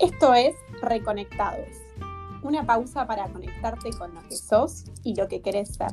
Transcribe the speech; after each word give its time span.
Esto 0.00 0.34
es 0.34 0.56
Reconectados, 0.82 1.68
una 2.42 2.66
pausa 2.66 3.06
para 3.06 3.28
conectarte 3.28 3.90
con 3.90 4.12
lo 4.12 4.22
que 4.28 4.36
sos 4.36 4.86
y 5.04 5.14
lo 5.14 5.28
que 5.28 5.40
querés 5.40 5.74
ser. 5.74 5.92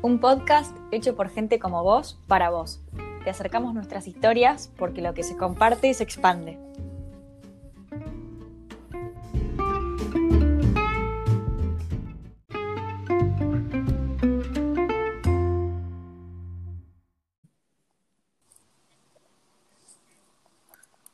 Un 0.00 0.18
podcast 0.20 0.74
hecho 0.90 1.14
por 1.14 1.28
gente 1.28 1.58
como 1.58 1.82
vos, 1.82 2.18
para 2.26 2.48
vos. 2.48 2.80
Te 3.24 3.30
acercamos 3.30 3.74
nuestras 3.74 4.08
historias 4.08 4.72
porque 4.78 5.02
lo 5.02 5.12
que 5.12 5.22
se 5.22 5.36
comparte 5.36 5.92
se 5.92 6.02
expande. 6.02 6.58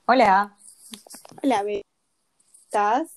Hola. 0.07 0.57
Hola, 1.43 1.65
¿estás? 2.65 3.09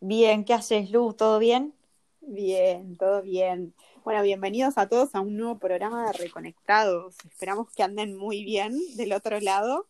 Bien, 0.00 0.44
¿qué 0.44 0.54
haces, 0.54 0.90
Lu? 0.90 1.14
¿Todo 1.14 1.38
bien? 1.38 1.74
Bien, 2.20 2.96
todo 2.96 3.22
bien. 3.22 3.74
Bueno, 4.04 4.22
bienvenidos 4.22 4.78
a 4.78 4.88
todos 4.88 5.14
a 5.14 5.20
un 5.20 5.36
nuevo 5.36 5.58
programa 5.58 6.06
de 6.06 6.12
Reconectados. 6.14 7.16
Esperamos 7.28 7.70
que 7.72 7.82
anden 7.82 8.16
muy 8.16 8.44
bien 8.44 8.76
del 8.96 9.12
otro 9.12 9.40
lado. 9.40 9.86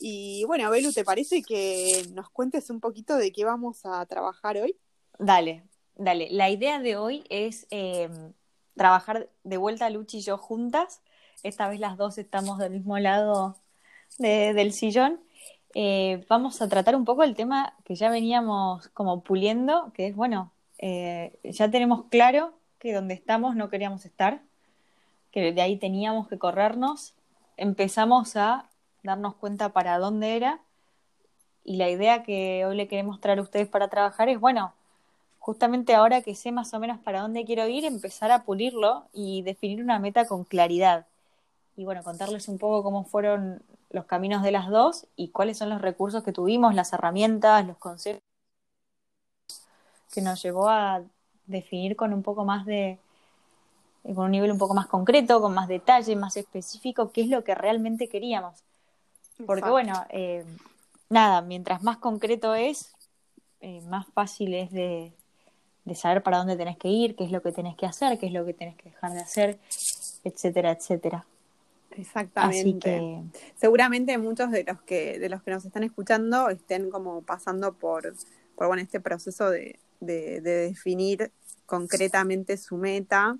Y 0.00 0.44
bueno, 0.46 0.70
Belu, 0.70 0.92
¿te 0.92 1.04
parece 1.04 1.42
que 1.42 2.04
nos 2.14 2.30
cuentes 2.30 2.70
un 2.70 2.80
poquito 2.80 3.16
de 3.16 3.32
qué 3.32 3.44
vamos 3.44 3.84
a 3.86 4.04
trabajar 4.06 4.56
hoy? 4.58 4.76
Dale, 5.18 5.64
dale. 5.96 6.28
La 6.30 6.50
idea 6.50 6.80
de 6.80 6.96
hoy 6.96 7.24
es 7.30 7.66
eh, 7.70 8.08
trabajar 8.74 9.30
de 9.44 9.56
vuelta 9.56 9.88
Luchi 9.90 10.18
y 10.18 10.22
yo 10.22 10.38
juntas. 10.38 11.00
Esta 11.42 11.68
vez 11.68 11.80
las 11.80 11.96
dos 11.96 12.18
estamos 12.18 12.58
del 12.58 12.72
mismo 12.72 12.98
lado 12.98 13.56
de- 14.18 14.52
del 14.54 14.72
sillón. 14.72 15.20
Eh, 15.78 16.24
vamos 16.30 16.62
a 16.62 16.68
tratar 16.70 16.96
un 16.96 17.04
poco 17.04 17.22
el 17.22 17.34
tema 17.34 17.74
que 17.84 17.96
ya 17.96 18.08
veníamos 18.08 18.88
como 18.94 19.20
puliendo, 19.20 19.92
que 19.92 20.06
es, 20.06 20.16
bueno, 20.16 20.50
eh, 20.78 21.38
ya 21.44 21.70
tenemos 21.70 22.06
claro 22.06 22.54
que 22.78 22.94
donde 22.94 23.12
estamos 23.12 23.56
no 23.56 23.68
queríamos 23.68 24.06
estar, 24.06 24.40
que 25.30 25.52
de 25.52 25.60
ahí 25.60 25.76
teníamos 25.76 26.28
que 26.28 26.38
corrernos. 26.38 27.12
Empezamos 27.58 28.36
a 28.36 28.70
darnos 29.02 29.34
cuenta 29.34 29.74
para 29.74 29.98
dónde 29.98 30.36
era 30.36 30.60
y 31.62 31.76
la 31.76 31.90
idea 31.90 32.22
que 32.22 32.64
hoy 32.64 32.74
le 32.74 32.88
queremos 32.88 33.20
traer 33.20 33.40
a 33.40 33.42
ustedes 33.42 33.68
para 33.68 33.88
trabajar 33.88 34.30
es, 34.30 34.40
bueno, 34.40 34.72
justamente 35.40 35.94
ahora 35.94 36.22
que 36.22 36.34
sé 36.34 36.52
más 36.52 36.72
o 36.72 36.80
menos 36.80 37.00
para 37.00 37.20
dónde 37.20 37.44
quiero 37.44 37.68
ir, 37.68 37.84
empezar 37.84 38.32
a 38.32 38.44
pulirlo 38.44 39.04
y 39.12 39.42
definir 39.42 39.82
una 39.82 39.98
meta 39.98 40.26
con 40.26 40.44
claridad. 40.44 41.04
Y 41.76 41.84
bueno, 41.84 42.02
contarles 42.02 42.48
un 42.48 42.58
poco 42.58 42.82
cómo 42.82 43.04
fueron 43.04 43.62
los 43.90 44.06
caminos 44.06 44.42
de 44.42 44.50
las 44.50 44.68
dos 44.68 45.06
y 45.14 45.28
cuáles 45.28 45.58
son 45.58 45.68
los 45.68 45.80
recursos 45.80 46.24
que 46.24 46.32
tuvimos, 46.32 46.74
las 46.74 46.92
herramientas, 46.92 47.66
los 47.66 47.76
conceptos 47.76 48.22
que 50.12 50.22
nos 50.22 50.42
llevó 50.42 50.68
a 50.68 51.02
definir 51.46 51.96
con 51.96 52.12
un 52.12 52.22
poco 52.22 52.44
más 52.44 52.64
de, 52.64 52.98
con 54.02 54.24
un 54.24 54.30
nivel 54.30 54.50
un 54.50 54.58
poco 54.58 54.74
más 54.74 54.86
concreto, 54.86 55.40
con 55.40 55.54
más 55.54 55.68
detalle, 55.68 56.16
más 56.16 56.36
específico, 56.36 57.12
qué 57.12 57.22
es 57.22 57.28
lo 57.28 57.44
que 57.44 57.54
realmente 57.54 58.08
queríamos. 58.08 58.64
Porque 59.44 59.60
Exacto. 59.60 59.72
bueno, 59.72 60.06
eh, 60.08 60.44
nada, 61.10 61.42
mientras 61.42 61.82
más 61.82 61.98
concreto 61.98 62.54
es, 62.54 62.94
eh, 63.60 63.82
más 63.82 64.06
fácil 64.08 64.54
es 64.54 64.70
de, 64.70 65.12
de 65.84 65.94
saber 65.94 66.22
para 66.22 66.38
dónde 66.38 66.56
tenés 66.56 66.78
que 66.78 66.88
ir, 66.88 67.16
qué 67.16 67.24
es 67.24 67.30
lo 67.30 67.42
que 67.42 67.52
tenés 67.52 67.76
que 67.76 67.86
hacer, 67.86 68.18
qué 68.18 68.26
es 68.26 68.32
lo 68.32 68.44
que 68.46 68.54
tenés 68.54 68.76
que 68.76 68.90
dejar 68.90 69.12
de 69.12 69.20
hacer, 69.20 69.58
etcétera, 70.24 70.70
etcétera. 70.70 71.26
Exactamente. 71.98 72.88
Así 72.90 73.32
que 73.32 73.40
Seguramente 73.56 74.16
muchos 74.18 74.50
de 74.50 74.64
los 74.64 74.80
que 74.82 75.18
de 75.18 75.28
los 75.28 75.42
que 75.42 75.50
nos 75.50 75.64
están 75.64 75.82
escuchando 75.82 76.48
estén 76.48 76.90
como 76.90 77.22
pasando 77.22 77.74
por, 77.74 78.14
por 78.54 78.66
bueno, 78.68 78.82
este 78.82 79.00
proceso 79.00 79.50
de, 79.50 79.78
de- 80.00 80.40
de 80.40 80.50
definir 80.68 81.32
concretamente 81.66 82.56
su 82.56 82.76
meta. 82.76 83.38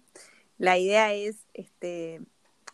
La 0.58 0.78
idea 0.78 1.12
es 1.14 1.36
este, 1.54 2.20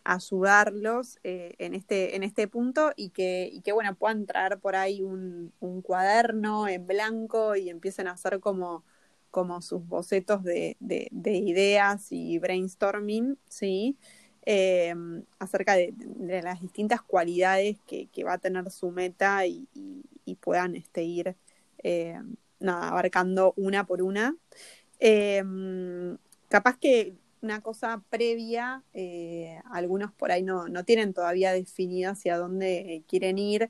ayudarlos 0.03 1.19
eh, 1.23 1.55
en, 1.59 1.73
este, 1.73 2.15
en 2.15 2.23
este 2.23 2.47
punto 2.47 2.91
y 2.95 3.09
que, 3.09 3.49
y 3.51 3.61
que 3.61 3.71
bueno, 3.71 3.95
puedan 3.95 4.25
traer 4.25 4.59
por 4.59 4.75
ahí 4.75 5.01
un, 5.01 5.53
un 5.59 5.81
cuaderno 5.81 6.67
en 6.67 6.85
blanco 6.87 7.55
y 7.55 7.69
empiecen 7.69 8.07
a 8.07 8.11
hacer 8.13 8.39
como, 8.39 8.83
como 9.31 9.61
sus 9.61 9.85
bocetos 9.87 10.43
de, 10.43 10.77
de- 10.79 11.07
de 11.11 11.33
ideas 11.37 12.07
y 12.11 12.39
brainstorming, 12.39 13.37
¿sí? 13.47 13.97
Eh, 14.45 14.93
acerca 15.39 15.75
de, 15.75 15.93
las 16.43 16.61
distintas 16.61 17.01
cualidades 17.01 17.77
que, 17.87 18.23
va 18.23 18.33
a 18.33 18.37
tener 18.37 18.69
su 18.71 18.91
meta 18.91 19.45
y, 19.45 19.67
puedan 20.41 20.75
este, 20.75 21.03
ir 21.03 21.35
eh, 21.83 22.19
nada, 22.59 22.89
abarcando 22.89 23.53
una 23.55 23.85
por 23.85 24.01
una. 24.01 24.35
Eh, 24.99 25.43
capaz 26.49 26.77
que 26.77 27.15
una 27.41 27.61
cosa 27.61 28.01
previa, 28.09 28.83
eh, 28.93 29.59
algunos 29.71 30.11
por 30.13 30.31
ahí 30.31 30.43
no, 30.43 30.67
no 30.69 30.85
tienen 30.85 31.13
todavía 31.13 31.51
definido 31.51 32.11
hacia 32.11 32.37
dónde 32.37 33.03
quieren 33.07 33.37
ir. 33.37 33.69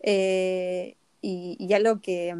eh, 0.00 0.96
y, 1.22 1.56
y 1.58 1.72
algo 1.74 2.00
que, 2.00 2.34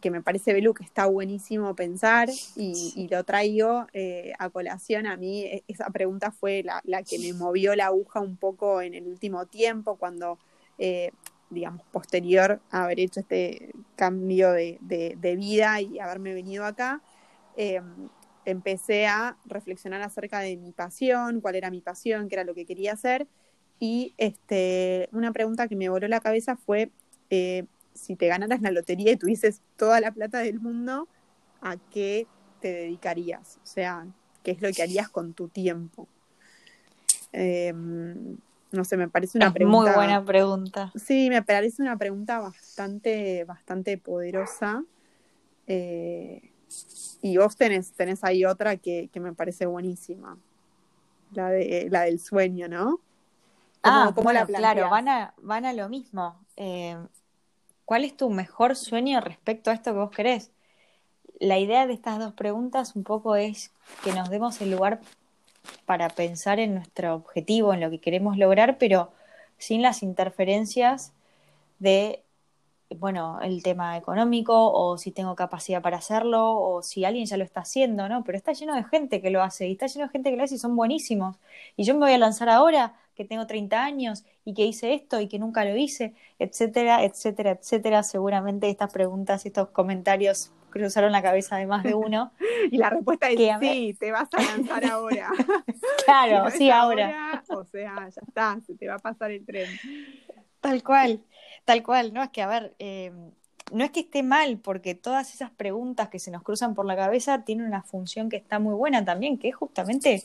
que 0.00 0.10
me 0.10 0.22
parece, 0.22 0.52
Belu, 0.52 0.74
que 0.74 0.84
está 0.84 1.06
buenísimo 1.06 1.74
pensar 1.74 2.28
y, 2.56 3.08
lo 3.10 3.24
traigo 3.24 3.86
eh, 3.92 4.32
a 4.38 4.50
colación. 4.50 5.06
A 5.06 5.16
mí 5.16 5.42
e- 5.42 5.64
esa 5.68 5.90
pregunta 5.90 6.30
fue 6.32 6.62
la, 6.62 6.80
la 6.84 7.02
que 7.02 7.18
me 7.18 7.32
movió 7.32 7.74
la 7.76 7.86
aguja 7.86 8.20
un 8.20 8.36
poco 8.36 8.80
en 8.80 8.94
el 8.94 9.06
último 9.06 9.46
tiempo, 9.46 9.96
cuando, 9.96 10.38
eh, 10.78 11.12
digamos, 11.50 11.82
posterior 11.92 12.60
a 12.70 12.84
haber 12.84 13.00
hecho 13.00 13.20
este 13.20 13.70
cambio 13.94 14.52
de, 14.52 14.78
de- 14.80 15.36
vida 15.36 15.80
y 15.80 15.98
haberme 15.98 16.34
venido 16.34 16.64
acá, 16.64 17.00
eh, 17.56 17.80
empecé 18.44 19.06
a 19.06 19.36
reflexionar 19.44 20.02
acerca 20.02 20.40
de 20.40 20.56
mi 20.56 20.72
pasión, 20.72 21.40
cuál 21.40 21.54
era 21.54 21.70
mi 21.70 21.80
pasión, 21.80 22.28
qué 22.28 22.36
era 22.36 22.44
lo 22.44 22.54
que 22.54 22.66
quería 22.66 22.92
hacer. 22.92 23.26
Y 23.78 24.14
este, 24.16 25.08
una 25.12 25.32
pregunta 25.32 25.68
que 25.68 25.76
me 25.76 25.88
voló 25.88 26.08
la 26.08 26.20
cabeza 26.20 26.56
fue, 26.56 26.90
si 27.96 28.16
te 28.16 28.28
ganaras 28.28 28.60
la 28.62 28.70
lotería 28.70 29.12
y 29.12 29.16
tuvieses 29.16 29.62
toda 29.76 30.00
la 30.00 30.12
plata 30.12 30.38
del 30.38 30.60
mundo, 30.60 31.08
¿a 31.60 31.76
qué 31.76 32.26
te 32.60 32.72
dedicarías? 32.72 33.58
O 33.62 33.66
sea, 33.66 34.06
¿qué 34.42 34.52
es 34.52 34.62
lo 34.62 34.70
que 34.72 34.82
harías 34.82 35.08
con 35.08 35.32
tu 35.34 35.48
tiempo? 35.48 36.08
Eh, 37.32 37.72
no 37.74 38.84
sé, 38.84 38.96
me 38.96 39.08
parece 39.08 39.38
una 39.38 39.48
es 39.48 39.54
pregunta. 39.54 39.78
muy 39.78 39.90
buena 39.90 40.24
pregunta. 40.24 40.92
Sí, 40.94 41.28
me 41.30 41.42
parece 41.42 41.82
una 41.82 41.96
pregunta 41.96 42.38
bastante, 42.40 43.44
bastante 43.44 43.98
poderosa. 43.98 44.82
Eh, 45.66 46.50
y 47.22 47.36
vos 47.36 47.56
tenés, 47.56 47.92
tenés 47.92 48.22
ahí 48.24 48.44
otra 48.44 48.76
que, 48.76 49.08
que 49.12 49.20
me 49.20 49.32
parece 49.32 49.66
buenísima. 49.66 50.38
La 51.32 51.50
de, 51.50 51.88
la 51.90 52.02
del 52.02 52.20
sueño, 52.20 52.68
¿no? 52.68 53.00
¿Cómo- 53.82 54.30
Ah, 54.30 54.32
la 54.32 54.46
claro, 54.46 54.90
van 54.90 55.08
a, 55.08 55.34
van 55.42 55.64
a 55.64 55.72
lo 55.72 55.88
mismo. 55.88 56.44
Eh, 56.56 56.96
¿cuál 57.86 58.04
es 58.04 58.14
tu 58.14 58.28
mejor 58.28 58.76
sueño 58.76 59.20
respecto 59.22 59.70
a 59.70 59.74
esto 59.74 59.92
que 59.92 59.98
vos 59.98 60.10
querés? 60.10 60.50
La 61.40 61.58
idea 61.58 61.86
de 61.86 61.94
estas 61.94 62.18
dos 62.18 62.34
preguntas 62.34 62.96
un 62.96 63.04
poco 63.04 63.36
es 63.36 63.72
que 64.04 64.12
nos 64.12 64.28
demos 64.28 64.60
el 64.60 64.70
lugar 64.70 65.00
para 65.86 66.08
pensar 66.10 66.58
en 66.58 66.74
nuestro 66.74 67.14
objetivo, 67.14 67.72
en 67.72 67.80
lo 67.80 67.90
que 67.90 68.00
queremos 68.00 68.36
lograr, 68.36 68.76
pero 68.78 69.12
sin 69.58 69.82
las 69.82 70.02
interferencias 70.02 71.12
de, 71.78 72.22
bueno, 72.90 73.38
el 73.42 73.62
tema 73.62 73.96
económico 73.96 74.72
o 74.72 74.98
si 74.98 75.12
tengo 75.12 75.36
capacidad 75.36 75.82
para 75.82 75.98
hacerlo 75.98 76.52
o 76.52 76.82
si 76.82 77.04
alguien 77.04 77.26
ya 77.26 77.36
lo 77.36 77.44
está 77.44 77.60
haciendo, 77.60 78.08
¿no? 78.08 78.24
Pero 78.24 78.36
está 78.36 78.52
lleno 78.52 78.74
de 78.74 78.84
gente 78.84 79.22
que 79.22 79.30
lo 79.30 79.42
hace 79.42 79.68
y 79.68 79.72
está 79.72 79.86
lleno 79.86 80.06
de 80.06 80.12
gente 80.12 80.30
que 80.30 80.36
lo 80.36 80.42
hace 80.44 80.56
y 80.56 80.58
son 80.58 80.74
buenísimos. 80.74 81.36
Y 81.76 81.84
yo 81.84 81.94
me 81.94 82.00
voy 82.00 82.12
a 82.12 82.18
lanzar 82.18 82.48
ahora 82.48 82.94
que 83.16 83.24
tengo 83.24 83.46
30 83.46 83.82
años 83.82 84.24
y 84.44 84.54
que 84.54 84.64
hice 84.64 84.94
esto 84.94 85.20
y 85.20 85.26
que 85.26 85.38
nunca 85.38 85.64
lo 85.64 85.76
hice, 85.76 86.14
etcétera, 86.38 87.02
etcétera, 87.02 87.52
etcétera. 87.52 88.02
Seguramente 88.02 88.68
estas 88.68 88.92
preguntas 88.92 89.44
y 89.44 89.48
estos 89.48 89.70
comentarios 89.70 90.52
cruzaron 90.70 91.10
la 91.10 91.22
cabeza 91.22 91.56
de 91.56 91.66
más 91.66 91.82
de 91.82 91.94
uno. 91.94 92.32
Y 92.70 92.78
la 92.78 92.90
respuesta 92.90 93.28
es 93.28 93.36
Que 93.36 93.56
sí, 93.60 93.96
te 93.98 94.10
vas 94.10 94.28
a 94.32 94.42
lanzar 94.42 94.84
ahora. 94.90 95.30
Si 95.66 96.04
Claro, 96.04 96.44
no 96.44 96.50
sí, 96.50 96.68
ahora. 96.68 97.42
O 97.48 97.64
sea, 97.64 98.08
ya 98.08 98.22
está, 98.26 98.58
se 98.66 98.74
te 98.74 98.88
va 98.88 98.96
a 98.96 98.98
pasar 98.98 99.30
el 99.30 99.44
tren. 99.44 99.68
Tal 100.60 100.82
cual, 100.82 101.22
tal 101.64 101.84
cual. 101.84 102.12
No 102.12 102.24
es 102.24 102.30
que, 102.30 102.42
a 102.42 102.48
ver, 102.48 102.74
eh, 102.80 103.12
no 103.70 103.84
es 103.84 103.92
que 103.92 104.00
esté 104.00 104.24
mal, 104.24 104.58
porque 104.58 104.96
todas 104.96 105.32
esas 105.32 105.50
preguntas 105.50 106.08
que 106.08 106.18
se 106.18 106.32
nos 106.32 106.42
cruzan 106.42 106.74
por 106.74 106.86
la 106.86 106.96
cabeza 106.96 107.44
tienen 107.44 107.66
una 107.66 107.82
función 107.82 108.28
que 108.28 108.36
está 108.36 108.58
muy 108.58 108.74
buena 108.74 109.04
también, 109.04 109.38
que 109.38 109.48
es 109.48 109.54
justamente 109.54 110.24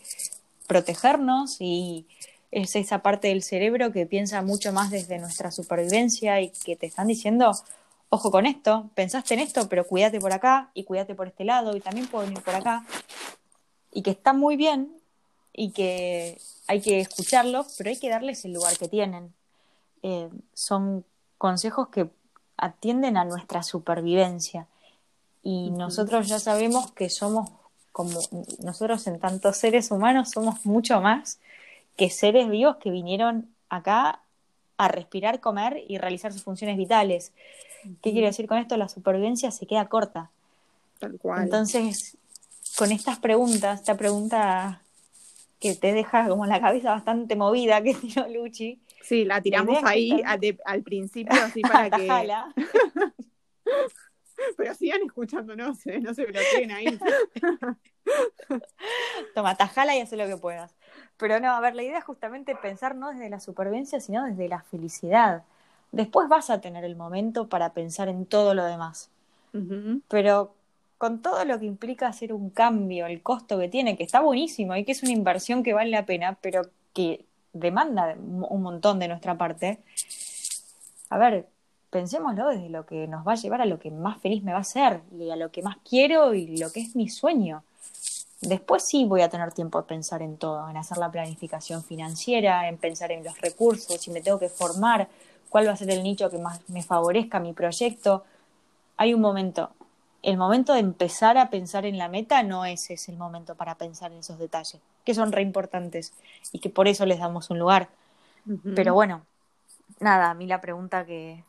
protegernos 0.68 1.58
y 1.60 2.08
es 2.52 2.76
esa 2.76 3.00
parte 3.00 3.30
del 3.30 3.44
cerebro 3.44 3.92
que 3.92 4.06
piensa 4.06 4.42
mucho 4.42 4.74
más 4.74 4.92
desde 4.92 5.20
nuestra 5.20 5.52
supervivencia 5.52 6.42
y 6.42 6.50
que 6.50 6.76
te 6.76 6.86
están 6.86 7.08
diciendo, 7.08 7.54
ojo 8.10 8.30
con 8.30 8.46
esto, 8.46 8.90
pensaste 8.94 9.34
en 9.34 9.40
esto, 9.40 9.70
pero 9.70 9.88
cuídate 9.88 10.20
por 10.20 10.34
acá 10.34 10.70
y 10.74 10.84
cuídate 10.84 11.16
por 11.16 11.28
este 11.28 11.46
lado 11.46 11.76
y 11.76 11.80
también 11.80 12.08
pueden 12.08 12.34
ir 12.34 12.42
por 12.42 12.54
acá. 12.54 12.86
Y 13.94 14.02
que 14.02 14.12
está 14.12 14.34
muy 14.34 14.58
bien 14.58 14.92
y 15.54 15.72
que 15.72 16.40
hay 16.68 16.82
que 16.82 17.00
escucharlos, 17.00 17.76
pero 17.78 17.90
hay 17.90 17.98
que 17.98 18.10
darles 18.10 18.44
el 18.44 18.54
lugar 18.54 18.78
que 18.78 18.90
tienen. 18.90 19.34
Eh, 20.04 20.30
son 20.54 21.06
consejos 21.38 21.88
que 21.88 22.10
atienden 22.58 23.18
a 23.18 23.24
nuestra 23.24 23.64
supervivencia. 23.64 24.68
Y 25.42 25.72
nosotros 25.72 26.28
ya 26.28 26.40
sabemos 26.40 26.92
que 26.92 27.10
somos 27.10 27.50
como 27.92 28.22
nosotros 28.60 29.06
en 29.08 29.20
tantos 29.20 29.58
seres 29.58 29.92
humanos 29.92 30.32
somos 30.32 30.66
mucho 30.66 31.02
más 31.02 31.40
que 31.96 32.10
seres 32.10 32.50
vivos 32.50 32.78
que 32.78 32.92
vinieron 32.92 33.54
acá 33.70 34.22
a 34.78 34.88
respirar, 34.88 35.40
comer 35.40 35.84
y 35.88 35.98
realizar 35.98 36.34
sus 36.34 36.44
funciones 36.44 36.78
vitales. 36.78 37.34
¿Qué 38.02 38.12
quiere 38.12 38.28
decir 38.28 38.48
con 38.48 38.58
esto? 38.58 38.78
La 38.78 38.90
supervivencia 38.90 39.52
se 39.52 39.68
queda 39.68 39.88
corta. 39.88 40.32
Tal 41.00 41.18
cual. 41.20 41.44
Entonces, 41.44 42.18
con 42.78 42.92
estas 42.92 43.20
preguntas, 43.20 43.80
esta 43.80 43.98
pregunta 43.98 44.82
que 45.60 45.76
te 45.76 45.94
deja 45.94 46.28
como 46.28 46.46
la 46.48 46.60
cabeza 46.60 46.92
bastante 46.92 47.36
movida 47.36 47.82
que 47.82 47.94
tiró 48.02 48.28
Luchi. 48.28 48.82
Sí, 49.04 49.26
la 49.26 49.42
tiramos 49.42 49.84
ahí 49.84 50.22
al 50.66 50.84
principio, 50.84 51.40
así 51.44 51.62
para 51.62 51.90
que. 51.90 52.08
Pero 54.58 54.74
sigan 54.74 55.02
escuchándonos, 55.06 55.86
¿eh? 55.86 56.00
no 56.00 56.16
se 56.16 56.26
bloqueen 56.26 56.72
ahí. 56.72 57.00
Toma, 59.36 59.56
tajala 59.56 59.96
y 59.96 60.00
haz 60.00 60.12
lo 60.14 60.26
que 60.26 60.38
puedas. 60.38 60.76
Pero 61.22 61.40
no, 61.40 61.52
a 61.52 61.60
ver, 61.60 61.76
la 61.76 61.84
idea 61.84 62.00
es 62.00 62.04
justamente 62.04 62.56
pensar 62.56 62.96
no 62.96 63.12
desde 63.12 63.30
la 63.30 63.40
supervivencia, 63.40 64.00
sino 64.00 64.26
desde 64.26 64.50
la 64.50 64.64
felicidad. 64.64 65.44
Después 65.92 66.28
vas 66.28 66.50
a 66.50 66.62
tener 66.62 66.84
el 66.84 66.96
momento 66.96 67.48
para 67.48 67.74
pensar 67.74 68.10
en 68.10 68.26
todo 68.26 68.56
lo 68.56 68.66
demás. 68.66 69.12
Pero 70.08 70.56
con 70.98 71.22
todo 71.22 71.46
lo 71.46 71.60
que 71.60 71.68
implica 71.68 72.08
hacer 72.08 72.34
un 72.34 72.50
cambio, 72.50 73.06
el 73.06 73.22
costo 73.22 73.60
que 73.60 73.70
tiene, 73.70 73.98
que 73.98 74.04
está 74.04 74.20
buenísimo 74.20 74.76
y 74.76 74.84
que 74.84 74.94
es 74.94 75.04
una 75.04 75.12
inversión 75.12 75.62
que 75.62 75.74
vale 75.74 75.92
la 75.92 76.08
pena, 76.08 76.40
pero 76.42 76.64
que 76.92 77.24
demanda 77.54 78.16
un 78.18 78.64
montón 78.64 78.98
de 78.98 79.08
nuestra 79.08 79.38
parte. 79.38 79.78
A 81.12 81.20
ver, 81.20 81.46
pensémoslo 81.92 82.48
desde 82.48 82.70
lo 82.70 82.88
que 82.88 83.08
nos 83.08 83.28
va 83.28 83.34
a 83.34 83.36
llevar 83.36 83.62
a 83.62 83.66
lo 83.66 83.78
que 83.78 83.92
más 83.92 84.20
feliz 84.22 84.42
me 84.42 84.54
va 84.54 84.58
a 84.58 84.62
hacer 84.62 85.02
y 85.20 85.30
a 85.30 85.36
lo 85.36 85.52
que 85.52 85.62
más 85.62 85.78
quiero 85.88 86.34
y 86.34 86.58
lo 86.58 86.72
que 86.72 86.80
es 86.80 86.96
mi 86.96 87.10
sueño. 87.10 87.64
Después 88.42 88.84
sí 88.84 89.06
voy 89.06 89.22
a 89.22 89.30
tener 89.30 89.54
tiempo 89.54 89.80
de 89.82 89.88
pensar 89.88 90.24
en 90.24 90.38
todo, 90.38 90.68
en 90.68 90.76
hacer 90.76 90.98
la 90.98 91.12
planificación 91.12 91.84
financiera, 91.84 92.68
en 92.68 92.78
pensar 92.78 93.12
en 93.12 93.24
los 93.24 93.40
recursos, 93.40 94.02
si 94.02 94.10
me 94.10 94.22
tengo 94.22 94.40
que 94.40 94.50
formar, 94.50 95.08
cuál 95.50 95.68
va 95.68 95.74
a 95.74 95.78
ser 95.78 95.92
el 95.92 96.02
nicho 96.02 96.30
que 96.32 96.40
más 96.40 96.60
me 96.68 96.82
favorezca 96.82 97.40
mi 97.40 97.54
proyecto. 97.54 98.24
Hay 98.98 99.14
un 99.14 99.22
momento, 99.22 99.70
el 100.24 100.38
momento 100.38 100.74
de 100.74 100.80
empezar 100.80 101.38
a 101.38 101.52
pensar 101.52 101.86
en 101.86 102.00
la 102.00 102.10
meta 102.10 102.42
no 102.42 102.66
es 102.66 102.90
ese 102.90 103.12
el 103.12 103.18
momento 103.18 103.56
para 103.56 103.76
pensar 103.76 104.12
en 104.12 104.20
esos 104.20 104.40
detalles, 104.40 104.82
que 105.06 105.14
son 105.14 105.32
re 105.32 105.44
importantes 105.44 106.14
y 106.52 106.60
que 106.60 106.70
por 106.70 106.88
eso 106.88 107.06
les 107.06 107.20
damos 107.20 107.52
un 107.52 107.60
lugar. 107.60 107.90
Pero 108.74 108.94
bueno, 108.96 109.24
nada, 110.00 110.32
a 110.32 110.34
mí 110.34 110.48
la 110.48 110.62
pregunta 110.62 111.06
que, 111.06 111.44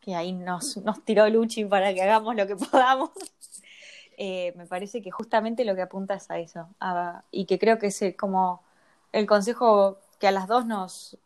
que 0.00 0.14
ahí 0.14 0.32
nos, 0.32 0.76
nos 0.78 1.02
tiró 1.04 1.28
Luchi 1.30 1.64
para 1.64 1.94
que 1.94 2.02
hagamos 2.02 2.36
lo 2.36 2.46
que 2.46 2.56
podamos. 2.56 3.10
Eh, 4.16 4.52
me 4.56 4.66
parece 4.66 5.02
que 5.02 5.10
justamente 5.10 5.64
lo 5.64 5.74
que 5.74 5.82
apunta 5.82 6.14
es 6.14 6.30
a 6.30 6.38
eso. 6.38 6.68
y 7.30 7.46
que 7.46 7.58
creo 7.58 7.78
que 7.78 7.88
es 7.88 8.02
como 8.18 8.62
el 9.12 9.26
consejo 9.26 9.98
que 10.18 10.28
a 10.28 10.32
las 10.32 10.48
dos 10.48 10.66
nos, 10.66 11.16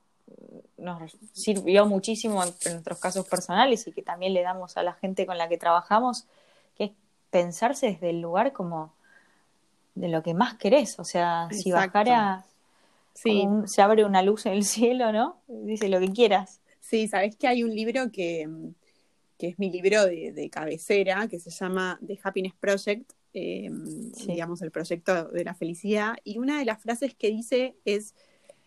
nos 0.77 1.17
sirvió 1.33 1.87
muchísimo 1.87 2.43
en, 2.43 2.55
nuestros 2.73 2.99
casos 2.99 3.27
personales 3.27 3.87
y 3.87 3.93
que 3.93 4.03
también 4.03 4.35
le 4.35 4.43
damos 4.43 4.77
a 4.77 4.83
la 4.83 4.95
gente 4.95 5.27
con 5.27 5.39
la 5.39 5.49
que 5.49 5.59
trabajamos, 5.59 6.27
que 6.77 6.85
es 6.85 6.91
pensarse 7.31 7.89
desde 7.89 8.11
el 8.11 8.21
lugar 8.21 8.53
como 8.53 8.93
de 9.95 10.09
lo 10.09 10.23
que 10.23 10.35
más 10.35 10.55
querés. 10.55 10.99
O 10.99 11.05
sea, 11.05 11.49
si 11.51 11.73
bajara, 11.73 12.45
se 13.15 13.83
abre 13.83 14.05
una 14.05 14.23
luz 14.23 14.47
en 14.47 14.53
el 14.53 14.65
cielo, 14.65 15.13
¿no? 15.13 15.37
Dice 15.47 15.89
lo 15.89 16.01
que 16.01 16.13
quieras. 16.13 16.61
Sí, 16.81 17.09
sabes 17.09 17.37
que 17.37 17.49
hay 17.49 17.65
un 17.65 17.75
libro 17.75 18.11
que, 18.11 18.49
es 19.47 19.59
mi 19.59 19.71
libro 19.71 20.05
de, 20.05 20.51
cabecera, 20.51 21.29
que 21.29 21.39
se 21.39 21.51
llama 21.51 21.99
The 22.05 22.19
Happiness 22.23 22.55
Project, 22.59 23.13
em, 23.33 24.11
digamos, 24.27 24.61
el 24.63 24.73
proyecto 24.73 25.29
de 25.29 25.45
la 25.45 25.55
felicidad. 25.55 26.17
Y 26.25 26.39
una 26.39 26.59
de 26.59 26.65
las 26.65 26.83
frases 26.83 27.15
que 27.15 27.31
dice 27.31 27.77
es, 27.85 28.15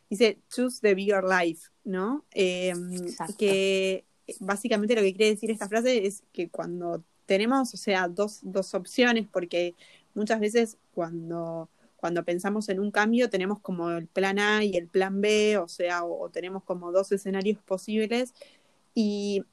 dice, 0.10 0.40
choose 0.50 0.80
the 0.82 0.96
bigger 0.96 1.24
life, 1.24 1.70
¿no? 1.84 2.26
Em, 2.32 2.92
que 3.38 4.06
básicamente 4.40 4.96
lo 4.96 5.02
que 5.02 5.14
quiere 5.14 5.32
decir 5.32 5.52
esta 5.52 5.68
frase 5.68 6.06
es 6.08 6.24
que 6.32 6.50
cuando 6.50 7.04
tenemos, 7.26 7.74
o 7.74 7.78
sea, 7.78 8.08
dos, 8.08 8.40
dos 8.42 8.74
opciones, 8.74 9.28
porque 9.32 9.76
muchas 10.14 10.40
veces 10.40 10.78
cuando 10.94 11.70
cuando 12.02 12.26
pensamos 12.26 12.68
en 12.70 12.80
un 12.80 12.90
cambio 12.90 13.30
tenemos 13.30 13.60
como 13.60 13.92
el 13.92 14.08
plan 14.08 14.40
A 14.40 14.64
y 14.66 14.76
el 14.76 14.88
plan 14.88 15.22
B, 15.22 15.58
o 15.60 15.68
sea, 15.68 16.04
o, 16.04 16.30
tenemos 16.30 16.64
como 16.64 16.92
dos 16.92 17.12
escenarios 17.12 17.60
posibles. 17.62 18.34
Y, 18.96 19.44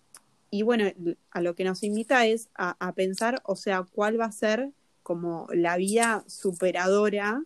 bueno, 0.63 0.85
a 1.31 1.41
lo 1.41 1.55
que 1.55 1.65
nos 1.65 1.83
invita 1.83 2.27
es 2.27 2.49
a, 2.55 2.93
pensar, 2.95 3.41
o 3.45 3.57
sea, 3.57 3.83
cuál 3.83 4.21
va 4.21 4.27
a 4.27 4.33
ser 4.33 4.71
como 5.03 5.47
la 5.53 5.77
vida 5.77 6.25
superadora 6.27 7.43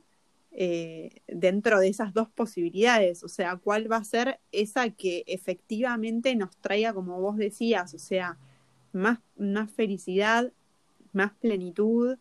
eh, 0.52 1.22
dentro 1.26 1.80
de 1.80 1.88
esas 1.88 2.12
dos 2.14 2.28
posibilidades, 2.28 3.24
o 3.24 3.28
sea, 3.28 3.56
cuál 3.56 3.90
va 3.90 3.96
a 3.96 4.04
ser 4.04 4.40
esa 4.52 4.90
que 4.90 5.24
efectivamente 5.26 6.34
nos 6.36 6.56
traiga, 6.58 6.92
como 6.92 7.20
vos 7.20 7.36
decías, 7.36 7.94
o 7.94 7.98
sea, 7.98 8.38
más, 8.92 9.18
más 9.36 9.70
felicidad, 9.70 10.52
más 11.12 11.32
plenitud, 11.32 12.18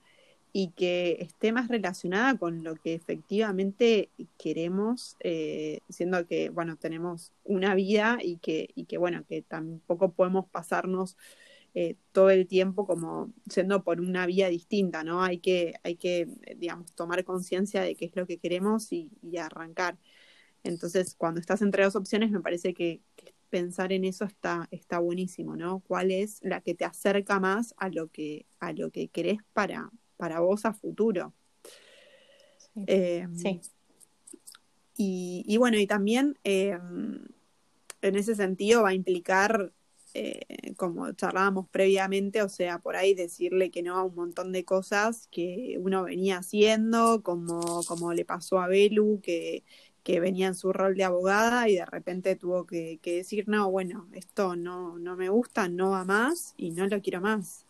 y 0.53 0.71
que 0.71 1.17
esté 1.21 1.51
más 1.53 1.69
relacionada 1.69 2.37
con 2.37 2.63
lo 2.63 2.75
que 2.75 2.93
efectivamente 2.93 4.09
queremos, 4.37 5.15
eh, 5.21 5.79
siendo 5.89 6.25
que, 6.27 6.49
bueno, 6.49 6.75
tenemos 6.77 7.31
una 7.43 7.73
vida 7.75 8.17
y 8.21 8.37
que, 8.37 8.69
y 8.75 8.85
que 8.85 8.97
bueno, 8.97 9.23
que 9.27 9.41
tampoco 9.41 10.11
podemos 10.11 10.45
pasarnos 10.49 11.17
eh, 11.73 11.95
todo 12.11 12.29
el 12.31 12.47
tiempo 12.47 12.85
como 12.85 13.31
siendo 13.49 13.83
por 13.83 14.01
una 14.01 14.25
vía 14.25 14.49
distinta, 14.49 15.03
¿no? 15.05 15.23
Hay 15.23 15.39
que, 15.39 15.75
hay 15.83 15.95
que 15.95 16.27
digamos, 16.57 16.93
tomar 16.93 17.23
conciencia 17.23 17.81
de 17.81 17.95
qué 17.95 18.05
es 18.05 18.15
lo 18.15 18.27
que 18.27 18.37
queremos 18.37 18.91
y, 18.91 19.09
arrancar. 19.37 19.97
Entonces, 20.63 21.15
cuando 21.15 21.39
estás 21.39 21.61
entre 21.61 21.83
dos 21.83 21.95
opciones, 21.95 22.31
me 22.31 22.41
parece 22.41 22.73
que, 22.73 23.01
pensar 23.49 23.91
en 23.93 24.05
eso 24.05 24.25
está, 24.25 24.67
está 24.71 24.99
buenísimo, 24.99 25.55
¿no? 25.57 25.81
¿Cuál 25.81 26.11
es 26.11 26.39
la 26.41 26.61
que 26.61 26.73
te 26.75 26.85
acerca 26.85 27.39
más 27.39 27.73
a 27.77 27.89
lo 27.89 28.07
que, 28.07 28.45
a 28.59 28.73
lo 28.73 28.91
que 28.91 29.09
querés 29.09 29.39
para, 29.53 29.91
para 30.21 30.39
vos 30.39 30.65
a 30.65 30.73
futuro. 30.73 31.33
Sí. 32.75 32.83
Em, 32.85 33.59
y, 34.95 35.57
bueno, 35.57 35.79
y 35.79 35.87
también 35.87 36.37
em, 36.43 37.25
en 38.03 38.15
ese 38.15 38.35
sentido 38.35 38.83
va 38.83 38.89
a 38.89 38.93
implicar, 38.93 39.73
eh, 40.13 40.73
como 40.77 41.11
charlábamos 41.13 41.67
previamente, 41.69 42.43
o 42.43 42.49
sea, 42.49 42.77
por 42.77 42.95
ahí 42.95 43.15
decirle 43.15 43.71
que 43.71 43.81
no 43.81 43.97
a 43.97 44.03
un 44.03 44.13
montón 44.13 44.51
de 44.51 44.63
cosas 44.63 45.27
que 45.31 45.79
uno 45.81 46.03
venía 46.03 46.37
haciendo, 46.37 47.23
como, 47.23 47.81
como 47.87 48.13
le 48.13 48.25
pasó 48.25 48.59
a 48.59 48.67
Belu, 48.67 49.21
que, 49.23 49.63
que 50.03 50.19
venía 50.19 50.45
en 50.45 50.55
su 50.55 50.71
rol 50.71 50.95
de 50.95 51.03
abogada 51.03 51.67
y 51.67 51.77
de 51.77 51.85
repente 51.87 52.35
tuvo 52.35 52.67
que, 52.67 52.99
decir, 53.03 53.45
no, 53.47 53.71
bueno, 53.71 54.07
esto 54.13 54.55
no, 54.55 54.99
no 54.99 55.15
me 55.15 55.29
gusta, 55.29 55.67
no 55.67 55.89
va 55.89 56.05
más 56.05 56.53
y 56.57 56.69
no 56.69 56.85
lo 56.85 57.01
quiero 57.01 57.21
más. 57.21 57.65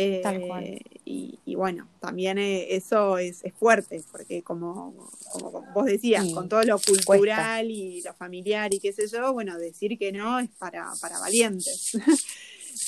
Eh, 0.00 0.80
y, 1.04 1.54
bueno, 1.56 1.88
también 1.98 2.38
eh, 2.38 2.76
eso 2.76 3.18
es, 3.18 3.42
fuerte, 3.58 4.00
porque 4.12 4.44
como, 4.44 4.94
como 5.32 5.64
vos 5.74 5.86
decías, 5.86 6.24
con 6.32 6.48
todo 6.48 6.62
lo 6.62 6.78
cultural 6.78 7.68
y 7.68 8.00
lo 8.02 8.14
familiar 8.14 8.72
y 8.72 8.78
qué 8.78 8.92
sé 8.92 9.08
yo, 9.08 9.32
bueno, 9.32 9.58
decir 9.58 9.98
que 9.98 10.12
no 10.12 10.38
es 10.38 10.50
para, 10.50 10.88
para 11.00 11.18
valientes. 11.18 11.96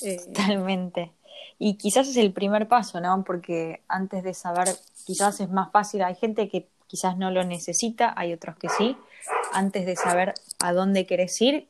Eh, 0.02 0.18
Totalmente. 0.18 1.10
Y 1.58 1.74
quizás 1.74 2.08
es 2.08 2.16
el 2.16 2.32
primer 2.32 2.68
paso, 2.68 3.00
¿no? 3.00 3.24
Porque 3.24 3.82
antes 3.88 4.22
de 4.22 4.32
saber, 4.34 4.68
quizás 5.04 5.40
es 5.40 5.50
más 5.50 5.72
fácil, 5.72 6.02
hay 6.02 6.14
gente 6.14 6.48
que 6.48 6.68
quizás 6.86 7.18
no 7.18 7.32
lo 7.32 7.42
necesita, 7.44 8.14
hay 8.16 8.32
otros 8.32 8.56
que 8.56 8.68
sí. 8.68 8.96
Antes 9.52 9.84
de 9.84 9.96
saber 9.96 10.32
a 10.60 10.72
dónde 10.72 11.06
querés 11.06 11.38
ir, 11.42 11.66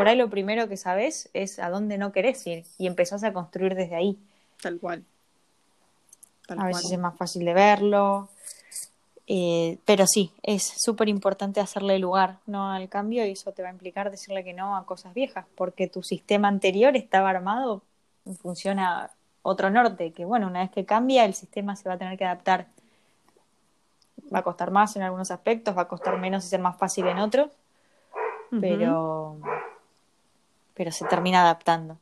por 0.00 0.08
ahí 0.08 0.16
lo 0.16 0.30
primero 0.30 0.66
que 0.66 0.78
sabes 0.78 1.28
es 1.34 1.58
a 1.58 1.68
dónde 1.68 1.98
no 1.98 2.10
querés 2.10 2.46
ir 2.46 2.64
y 2.78 2.86
empezás 2.86 3.22
a 3.22 3.34
construir 3.34 3.74
desde 3.74 3.96
ahí. 3.96 4.18
Tal 4.62 4.80
cual. 4.80 5.04
a 6.48 6.64
veces 6.64 6.90
es 6.90 6.98
más 6.98 7.18
fácil 7.18 7.44
de 7.44 7.52
verlo. 7.52 8.30
Eh, 9.26 9.76
pero 9.84 10.06
sí, 10.06 10.32
es 10.42 10.72
súper 10.82 11.10
importante 11.10 11.60
hacerle 11.60 11.98
lugar 11.98 12.38
¿no? 12.46 12.72
al 12.72 12.88
cambio 12.88 13.26
y 13.26 13.32
eso 13.32 13.52
te 13.52 13.60
va 13.60 13.68
a 13.68 13.72
implicar 13.72 14.10
decirle 14.10 14.42
que 14.42 14.54
no 14.54 14.74
a 14.74 14.86
cosas 14.86 15.12
viejas, 15.12 15.44
porque 15.54 15.86
tu 15.86 16.02
sistema 16.02 16.48
anterior 16.48 16.96
estaba 16.96 17.28
armado 17.28 17.82
en 18.24 18.36
función 18.36 18.78
a 18.78 19.10
otro 19.42 19.68
norte, 19.68 20.12
que 20.12 20.24
bueno, 20.24 20.46
una 20.46 20.60
vez 20.60 20.70
que 20.70 20.86
cambia 20.86 21.26
el 21.26 21.34
sistema 21.34 21.76
se 21.76 21.90
va 21.90 21.96
a 21.96 21.98
tener 21.98 22.16
que 22.16 22.24
adaptar. 22.24 22.68
Va 24.34 24.38
a 24.38 24.44
costar 24.44 24.70
más 24.70 24.96
en 24.96 25.02
algunos 25.02 25.30
aspectos, 25.30 25.76
va 25.76 25.82
a 25.82 25.88
costar 25.88 26.18
menos 26.18 26.42
y 26.46 26.48
ser 26.48 26.60
más 26.60 26.78
fácil 26.78 27.06
en 27.06 27.18
otros, 27.18 27.50
pero 28.50 29.38
pero 30.80 30.92
se 30.92 31.04
termina 31.04 31.42
adaptando. 31.42 31.98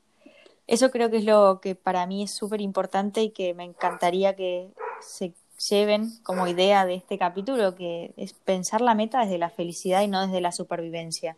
Eso 0.68 0.92
creo 0.92 1.10
que 1.10 1.16
es 1.16 1.24
lo 1.24 1.60
que 1.60 1.74
para 1.74 2.06
mí 2.06 2.22
es 2.22 2.30
súper 2.30 2.60
importante 2.60 3.22
y 3.22 3.30
que 3.30 3.52
me 3.52 3.64
encantaría 3.64 4.36
que 4.36 4.70
se 5.00 5.34
lleven 5.68 6.12
como 6.22 6.46
idea 6.46 6.86
de 6.86 6.94
este 6.94 7.18
capítulo, 7.18 7.74
que 7.74 8.14
es 8.16 8.34
pensar 8.34 8.80
la 8.80 8.94
meta 8.94 9.22
desde 9.22 9.36
la 9.36 9.50
felicidad 9.50 10.02
y 10.02 10.06
no 10.06 10.24
desde 10.24 10.40
la 10.40 10.52
supervivencia. 10.52 11.36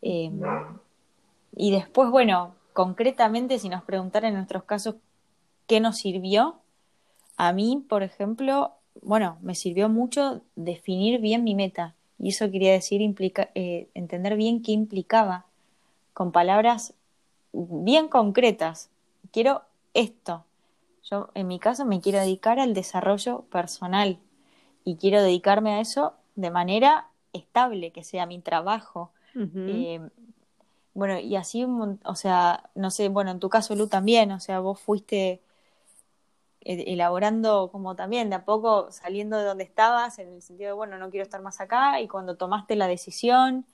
Em, 0.00 0.40
y 1.54 1.72
después, 1.72 2.08
bueno, 2.08 2.54
concretamente, 2.72 3.58
si 3.58 3.68
nos 3.68 3.82
preguntaran 3.82 4.30
en 4.30 4.36
nuestros 4.36 4.64
casos 4.64 4.94
qué 5.66 5.78
nos 5.78 5.98
sirvió, 5.98 6.56
a 7.36 7.52
mí, 7.52 7.84
por 7.86 8.02
ejemplo, 8.02 8.72
bueno, 9.02 9.36
me 9.42 9.54
sirvió 9.54 9.90
mucho 9.90 10.40
definir 10.56 11.20
bien 11.20 11.44
mi 11.44 11.54
meta. 11.54 11.96
Y 12.18 12.30
eso 12.30 12.50
quería 12.50 12.72
decir 12.72 13.02
eh, 13.54 13.88
entender 13.92 14.36
bien 14.36 14.62
qué 14.62 14.72
implicaba, 14.72 15.44
con 16.18 16.32
palabras 16.32 16.94
bien 17.52 18.08
concretas. 18.08 18.90
Quiero 19.30 19.62
esto. 19.94 20.44
Yo, 21.04 21.28
en 21.34 21.46
mi 21.46 21.60
caso, 21.60 21.84
me 21.84 22.00
quiero 22.00 22.18
dedicar 22.18 22.58
al 22.58 22.74
desarrollo 22.74 23.42
personal 23.42 24.18
y 24.82 24.96
quiero 24.96 25.22
dedicarme 25.22 25.74
a 25.74 25.80
eso 25.80 26.14
de 26.34 26.50
manera 26.50 27.06
estable, 27.32 27.92
que 27.92 28.02
sea 28.02 28.26
mi 28.26 28.40
trabajo. 28.40 29.12
Eh, 29.36 30.10
bueno, 30.92 31.20
y 31.20 31.36
así, 31.36 31.64
o 31.64 32.14
sea, 32.16 32.68
no 32.74 32.90
sé, 32.90 33.08
bueno, 33.10 33.30
en 33.30 33.38
tu 33.38 33.48
caso, 33.48 33.76
Lu, 33.76 33.86
también, 33.86 34.32
o 34.32 34.40
sea, 34.40 34.58
vos 34.58 34.80
fuiste 34.80 35.40
e-, 36.62 36.94
elaborando 36.94 37.70
como 37.70 37.94
también 37.94 38.28
de 38.28 38.34
a 38.34 38.44
poco 38.44 38.90
saliendo 38.90 39.38
de 39.38 39.44
donde 39.44 39.62
estabas, 39.62 40.18
en 40.18 40.34
el 40.34 40.42
sentido 40.42 40.70
de, 40.70 40.74
bueno, 40.74 40.98
no 40.98 41.10
quiero 41.10 41.22
estar 41.22 41.42
más 41.42 41.60
acá, 41.60 42.00
y 42.00 42.08
cuando 42.08 42.36
tomaste 42.36 42.74
la 42.74 42.88
decisión 42.88 43.66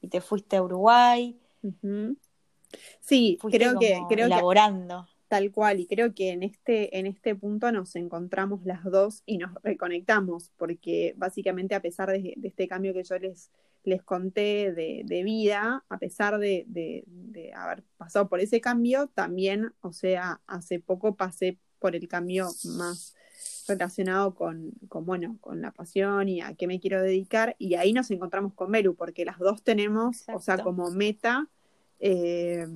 y 0.00 0.08
te 0.08 0.22
fuiste 0.22 0.56
a 0.56 0.62
Uruguay. 0.62 1.38
Sí, 3.00 3.38
creo 3.50 3.78
que 3.78 4.00
creo 4.08 4.26
elaborando. 4.26 5.08
tal 5.28 5.50
cual, 5.50 5.80
y 5.80 5.86
creo 5.86 6.14
que 6.14 6.30
en 6.30 6.42
este, 6.42 6.98
en 6.98 7.06
este 7.06 7.34
punto 7.34 7.70
nos 7.72 7.96
encontramos 7.96 8.64
las 8.64 8.84
dos 8.84 9.22
y 9.26 9.38
nos 9.38 9.50
reconectamos, 9.62 10.50
porque 10.56 11.14
básicamente 11.16 11.74
a 11.74 11.82
pesar 11.82 12.10
de, 12.10 12.36
este 12.42 12.68
cambio 12.68 12.94
que 12.94 13.04
yo 13.04 13.18
les, 13.18 13.50
les 13.82 14.02
conté 14.02 14.72
de, 14.72 15.22
vida, 15.24 15.84
a 15.88 15.98
pesar 15.98 16.38
de, 16.38 16.64
de, 16.66 17.52
haber 17.54 17.84
pasado 17.96 18.28
por 18.28 18.40
ese 18.40 18.60
cambio, 18.60 19.08
también, 19.08 19.72
o 19.80 19.92
sea, 19.92 20.40
hace 20.46 20.80
poco 20.80 21.16
pasé 21.16 21.58
por 21.78 21.96
el 21.96 22.06
cambio 22.08 22.48
más 22.76 23.14
relacionado 23.70 24.34
con, 24.34 24.72
con, 24.88 25.06
bueno, 25.06 25.38
con 25.40 25.62
la 25.62 25.70
pasión 25.72 26.28
y 26.28 26.40
a 26.40 26.54
qué 26.54 26.66
me 26.66 26.80
quiero 26.80 27.02
dedicar. 27.02 27.56
Y 27.58 27.74
ahí 27.74 27.92
nos 27.92 28.10
encontramos 28.10 28.54
con 28.54 28.70
Meru, 28.70 28.94
porque 28.94 29.24
las 29.24 29.38
dos 29.38 29.62
tenemos, 29.62 30.24
o 30.32 30.40
sea, 30.40 30.58
como 30.58 30.90
meta, 30.90 31.48
eh, 32.00 32.66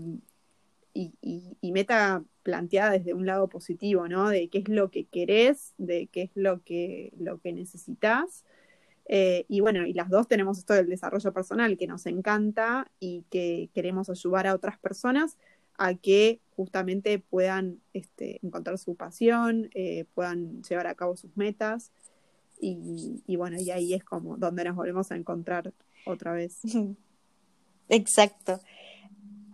y, 0.94 1.72
meta 1.72 2.22
planteada 2.42 2.92
desde 2.92 3.14
un 3.14 3.26
lado 3.26 3.48
positivo, 3.48 4.08
¿no? 4.08 4.28
De 4.28 4.48
qué 4.48 4.58
es 4.58 4.68
lo 4.68 4.90
que 4.90 5.06
querés, 5.06 5.74
de 5.76 6.06
qué 6.06 6.22
es 6.22 6.30
lo 6.34 6.62
que, 6.62 7.12
lo 7.18 7.40
que 7.40 7.52
necesitas. 7.52 8.44
Eh, 9.06 9.44
y 9.48 9.60
bueno, 9.60 9.86
y 9.86 9.92
las 9.92 10.08
dos 10.08 10.28
tenemos 10.28 10.58
esto 10.58 10.72
del 10.74 10.88
desarrollo 10.88 11.32
personal 11.32 11.76
que 11.76 11.86
nos 11.86 12.06
encanta 12.06 12.90
y 13.00 13.24
que 13.30 13.70
queremos 13.74 14.08
ayudar 14.08 14.46
a 14.46 14.54
otras 14.54 14.78
personas 14.78 15.36
a 15.76 15.95
que 15.95 16.40
justamente 16.57 17.19
puedan 17.19 17.81
este, 17.93 18.38
encontrar 18.45 18.78
su 18.78 18.95
pasión, 18.95 19.71
eh, 19.75 20.04
puedan 20.14 20.62
llevar 20.62 20.87
a 20.87 20.95
cabo 20.95 21.16
sus 21.16 21.37
metas. 21.37 21.90
Y, 22.61 23.37
bueno, 23.37 23.61
y 23.61 23.71
ahí 23.71 23.93
es 23.93 24.04
como 24.04 24.38
donde 24.38 24.64
nos 24.64 24.76
volvemos 24.76 25.11
a 25.11 25.16
encontrar 25.16 25.75
otra 26.07 26.33
vez. 26.33 26.61
Exacto. 27.88 28.61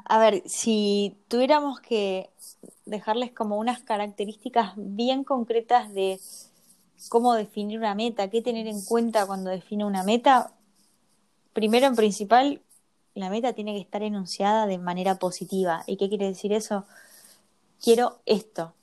A 0.05 0.19
ver, 0.19 0.43
si 0.47 1.17
tuviéramos 1.27 1.81
que 1.81 2.31
dejarles 2.85 3.33
como 3.33 3.59
unas 3.59 3.83
características 3.83 4.75
bien 4.77 5.25
concretas 5.25 5.93
de 5.93 6.21
cómo 7.09 7.35
definir 7.35 7.79
una 7.79 7.95
meta, 7.95 8.31
qué 8.31 8.43
tener 8.43 8.67
en 8.67 8.85
cuenta 8.85 9.27
cuando 9.27 9.51
define 9.51 9.85
una 9.85 10.05
meta, 10.05 10.53
primero 11.53 11.87
en 11.87 11.97
principal, 11.97 12.61
la 13.15 13.31
meta 13.31 13.53
tiene 13.53 13.75
que 13.75 13.81
estar 13.81 14.03
enunciada 14.03 14.67
de 14.67 14.79
manera 14.79 15.17
positiva. 15.17 15.83
¿Y 15.87 15.97
qué 15.97 16.09
quiere 16.09 16.27
decir 16.27 16.53
eso? 16.53 16.85
Quiero 17.83 18.19
esto. 18.27 18.75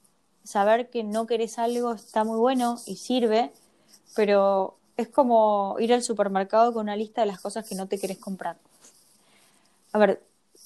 Saber 0.44 0.90
que 0.90 1.04
no 1.04 1.28
querés 1.28 1.60
algo 1.60 1.94
está 1.94 2.24
muy 2.24 2.38
bueno 2.38 2.78
y 2.86 2.98
sirve, 2.98 3.52
pero 4.16 4.78
es 4.96 5.08
como 5.10 5.76
ir 5.80 5.94
al 5.94 6.04
supermercado 6.04 6.74
con 6.74 6.84
una 6.84 6.96
lista 6.96 7.22
de 7.22 7.28
las 7.28 7.40
cosas 7.40 7.68
que 7.68 7.76
no 7.76 7.88
te 7.88 8.00
querés 8.00 8.18
comprar. 8.18 8.58
A 9.92 10.00
ver, 10.00 10.22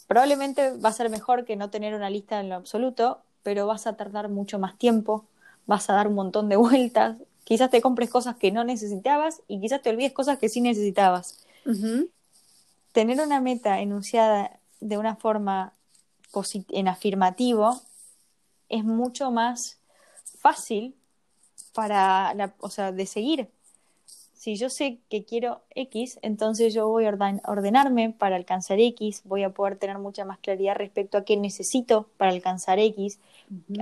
probablemente 0.08 0.77
va 0.77 0.89
a 0.89 0.94
ser 0.94 1.10
mejor 1.10 1.46
que 1.46 1.56
no 1.56 1.70
tener 1.70 1.94
una 1.94 2.10
lista 2.10 2.39
en 2.39 2.50
lo 2.50 2.56
absoluto, 2.56 3.20
pero 3.44 3.68
vas 3.68 3.88
a 3.88 3.98
tardar 3.98 4.30
mucho 4.30 4.60
más 4.60 4.77
tiempo, 4.77 5.25
vas 5.68 5.89
a 5.89 5.94
dar 5.94 6.08
un 6.08 6.15
montón 6.15 6.50
de 6.50 6.56
vueltas, 6.58 7.18
quizás 7.44 7.70
te 7.70 7.82
compres 7.82 8.10
cosas 8.10 8.36
que 8.36 8.51
no 8.51 8.63
necesitabas 8.63 9.41
y 9.48 9.60
quizás 9.60 9.82
te 9.82 9.89
olvides 9.89 10.13
cosas 10.13 10.38
que 10.38 10.50
sí 10.50 10.62
necesitabas 10.62 11.46
tener 12.91 13.19
una 13.21 13.41
meta 13.41 13.79
enunciada 13.79 14.60
de 14.79 14.98
una 14.98 15.15
forma 15.15 15.74
en 16.69 16.88
afirmativo 16.88 17.81
es 18.69 18.83
mucho 18.83 19.31
más 19.31 19.79
fácil 20.39 20.95
para 21.74 22.33
la, 22.33 22.53
o 22.60 22.69
sea, 22.69 22.91
de 22.91 23.05
seguir. 23.05 23.50
Si 24.33 24.55
yo 24.55 24.69
sé 24.69 24.98
que 25.10 25.24
quiero 25.24 25.62
X, 25.75 26.17
entonces 26.24 26.74
yo 26.74 26.88
voy 26.88 27.05
a 27.05 27.15
ordenarme 27.45 28.10
para 28.10 28.38
alcanzar 28.38 28.79
X, 28.79 29.21
voy 29.24 29.43
a 29.43 29.51
poder 29.51 29.75
tener 29.75 30.00
mucha 30.00 30.25
más 30.25 30.39
claridad 30.39 30.75
respecto 30.75 31.17
a 31.17 31.25
qué 31.25 31.38
necesito 31.38 32.10
para 32.17 32.31
alcanzar 32.31 32.79
X, 32.79 33.19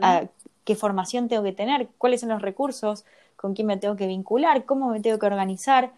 a 0.02 0.26
qué 0.66 0.76
formación 0.76 1.30
tengo 1.30 1.44
que 1.44 1.54
tener, 1.54 1.88
cuáles 1.98 2.20
son 2.20 2.30
los 2.30 2.42
recursos, 2.42 3.06
con 3.38 3.54
quién 3.54 3.68
me 3.68 3.78
tengo 3.78 3.96
que 3.96 4.06
vincular, 4.06 4.66
cómo 4.66 4.90
me 4.90 5.00
tengo 5.00 5.18
que 5.18 5.28
organizar, 5.28 5.94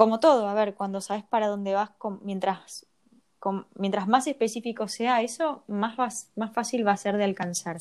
como 0.00 0.18
todo, 0.18 0.48
a 0.48 0.54
ver, 0.54 0.72
cuando 0.72 1.02
sabes 1.02 1.24
para 1.24 1.48
dónde 1.48 1.74
vas, 1.74 1.90
mientras, 2.22 2.86
mientras 3.74 4.08
más 4.08 4.26
específico 4.26 4.88
sea 4.88 5.20
eso, 5.20 5.62
más, 5.68 6.30
más 6.36 6.54
fácil 6.54 6.86
va 6.86 6.92
a 6.92 6.96
ser 6.96 7.18
de 7.18 7.24
alcanzar. 7.24 7.76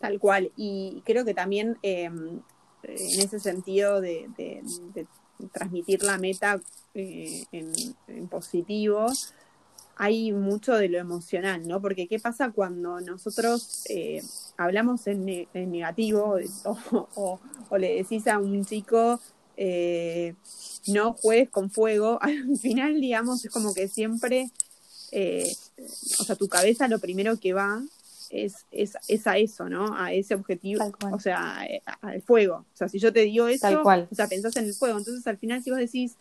Tal 0.00 0.18
cual. 0.18 0.52
Y 0.56 1.02
creo 1.04 1.26
que 1.26 1.34
también 1.34 1.76
em, 1.82 2.40
en 2.82 3.20
ese 3.20 3.38
sentido 3.40 4.00
de, 4.00 4.30
transmitir 5.52 6.02
la 6.02 6.16
meta 6.16 6.62
eh, 6.94 7.44
en, 7.52 8.28
positivo, 8.28 9.04
hay 9.96 10.32
mucho 10.32 10.76
de 10.76 10.88
lo 10.88 10.96
emocional, 10.96 11.68
¿no? 11.68 11.82
Porque 11.82 12.08
¿qué 12.08 12.18
pasa 12.18 12.52
cuando 12.52 13.02
nosotros 13.02 13.84
eh, 13.90 14.22
hablamos 14.56 15.06
en, 15.08 15.26
negativo 15.52 16.38
o, 17.14 17.38
le 17.76 17.96
decís 17.96 18.26
a 18.28 18.38
un 18.38 18.64
chico, 18.64 19.20
eh, 19.56 20.34
no 20.86 21.14
juegues 21.14 21.50
con 21.50 21.70
fuego, 21.70 22.18
al 22.22 22.56
final, 22.58 23.00
digamos, 23.00 23.44
es 23.44 23.50
como 23.50 23.74
que 23.74 23.88
siempre, 23.88 24.50
eh, 25.12 25.50
o 26.18 26.24
sea, 26.24 26.36
tu 26.36 26.48
cabeza 26.48 26.88
lo 26.88 26.98
primero 26.98 27.38
que 27.38 27.52
va 27.52 27.82
es, 28.30 28.66
es, 28.70 29.26
a 29.26 29.38
eso, 29.38 29.68
¿no? 29.68 29.96
A 29.96 30.12
ese 30.12 30.34
objetivo, 30.34 30.92
o 31.12 31.20
sea, 31.20 31.64
eh, 31.64 31.82
al 32.00 32.22
fuego. 32.22 32.66
O 32.72 32.76
sea, 32.76 32.88
si 32.88 32.98
yo 32.98 33.12
te 33.12 33.20
digo 33.20 33.48
eso, 33.48 33.82
o 33.82 34.14
sea, 34.14 34.28
pensás 34.28 34.56
en 34.56 34.64
el 34.64 34.74
fuego. 34.74 34.98
Entonces, 34.98 35.26
al 35.26 35.38
final, 35.38 35.62
si 35.62 35.70
vos 35.70 35.78
decís, 35.78 36.16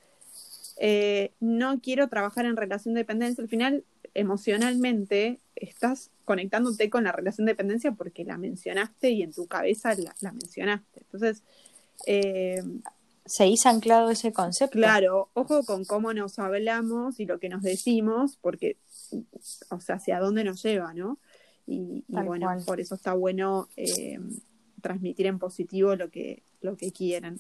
no 1.40 1.80
quiero 1.82 2.08
trabajar 2.08 2.46
en 2.46 2.56
relación 2.56 2.94
de 2.94 3.02
dependencia, 3.02 3.42
al 3.42 3.50
final, 3.50 3.84
emocionalmente, 4.14 5.40
estás 5.56 6.12
conectándote 6.26 6.90
con 6.90 7.04
la 7.04 7.12
relación 7.12 7.46
de 7.46 7.54
dependencia 7.54 7.92
porque 7.92 8.24
la 8.24 8.38
mencionaste 8.38 9.10
y 9.10 9.24
en 9.24 9.34
tu 9.34 9.48
cabeza 9.48 9.96
la, 9.96 10.16
la 10.22 10.32
mencionaste. 10.32 11.02
Entonces, 11.02 11.44
eh, 12.06 12.62
hizo 13.48 13.70
anclado 13.70 14.10
ese 14.12 14.32
concepto. 14.32 14.78
Claro, 14.78 15.30
ojo 15.34 15.64
con 15.64 15.84
cómo 15.86 16.14
nos 16.14 16.38
hablamos 16.40 17.20
y 17.20 17.26
lo 17.26 17.40
que 17.40 17.50
nos 17.50 17.64
decimos, 17.64 18.38
porque, 18.40 18.78
o 19.70 19.80
sea, 19.80 19.96
hacia 19.96 20.20
dónde 20.20 20.44
nos 20.44 20.62
lleva, 20.64 20.94
¿no? 20.94 21.20
Y, 21.68 22.06
bueno, 22.08 22.48
por 22.66 22.80
eso 22.80 22.94
está 22.94 23.14
bueno 23.14 23.68
eh, 23.76 24.20
transmitir 24.82 25.26
en 25.26 25.40
positivo 25.40 25.96
lo 25.96 26.12
que, 26.12 26.44
lo 26.62 26.78
que 26.78 26.92
quieran. 26.92 27.40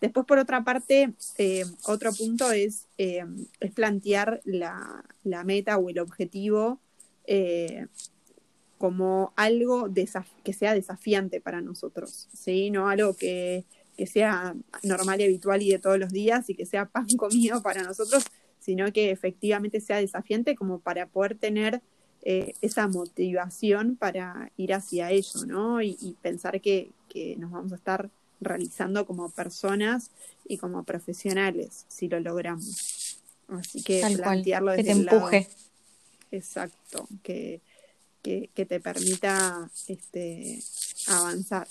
Después, 0.00 0.24
por 0.26 0.38
otra 0.38 0.62
parte, 0.62 1.14
eh, 1.38 1.64
otro 1.86 2.12
punto 2.12 2.52
es, 2.52 2.86
eh, 2.98 3.24
es 3.58 3.72
plantear 3.72 4.40
la, 4.44 5.04
la, 5.24 5.42
meta 5.42 5.78
o 5.78 5.88
el 5.88 5.98
objetivo 5.98 6.78
como 8.78 9.32
algo 9.36 9.90
que 10.44 10.52
sea 10.52 10.74
desafiante 10.74 11.40
para 11.40 11.60
nosotros, 11.60 12.28
¿sí? 12.32 12.70
No 12.70 12.88
algo 12.88 13.16
que 13.16 13.64
que 13.96 14.06
sea 14.06 14.54
normal 14.82 15.20
y 15.20 15.24
habitual 15.24 15.62
y 15.62 15.70
de 15.70 15.78
todos 15.78 15.98
los 15.98 16.12
días 16.12 16.48
y 16.50 16.54
que 16.54 16.66
sea 16.66 16.86
pan 16.90 17.06
comido 17.16 17.62
para 17.62 17.82
nosotros, 17.82 18.24
sino 18.58 18.92
que 18.92 19.10
efectivamente 19.10 19.80
sea 19.80 19.98
desafiante 19.98 20.54
como 20.54 20.80
para 20.80 21.06
poder 21.06 21.36
tener 21.36 21.80
eh, 22.22 22.54
esa 22.60 22.88
motivación 22.88 23.96
para 23.96 24.50
ir 24.56 24.74
hacia 24.74 25.12
ello, 25.12 25.46
¿no? 25.46 25.80
Y, 25.80 26.16
pensar 26.22 26.60
que, 26.60 26.90
nos 27.38 27.50
vamos 27.50 27.72
a 27.72 27.76
estar 27.76 28.10
realizando 28.40 29.06
como 29.06 29.30
personas 29.30 30.10
y 30.46 30.58
como 30.58 30.82
profesionales 30.82 31.86
si 31.88 32.08
lo 32.08 32.20
logramos. 32.20 33.22
Así 33.48 33.82
que 33.82 34.02
plantearlo 34.16 34.72
desde 34.72 34.82
que 34.82 34.92
te 34.92 34.98
empuje. 34.98 35.48
exacto, 36.32 37.08
que, 37.22 37.60
que, 38.22 38.50
que, 38.52 38.66
te 38.66 38.80
permita 38.80 39.70
este, 39.86 40.60
avanzar. 41.06 41.68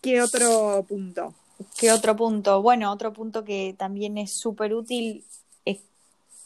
¿Qué 0.00 0.22
otro 0.22 0.84
punto? 0.88 1.34
¿Qué 1.76 1.92
otro 1.92 2.16
punto? 2.16 2.62
Bueno, 2.62 2.90
otro 2.90 3.12
punto 3.12 3.44
que 3.44 3.74
también 3.76 4.18
es 4.18 4.32
súper 4.32 4.74
útil 4.74 5.24
es 5.64 5.78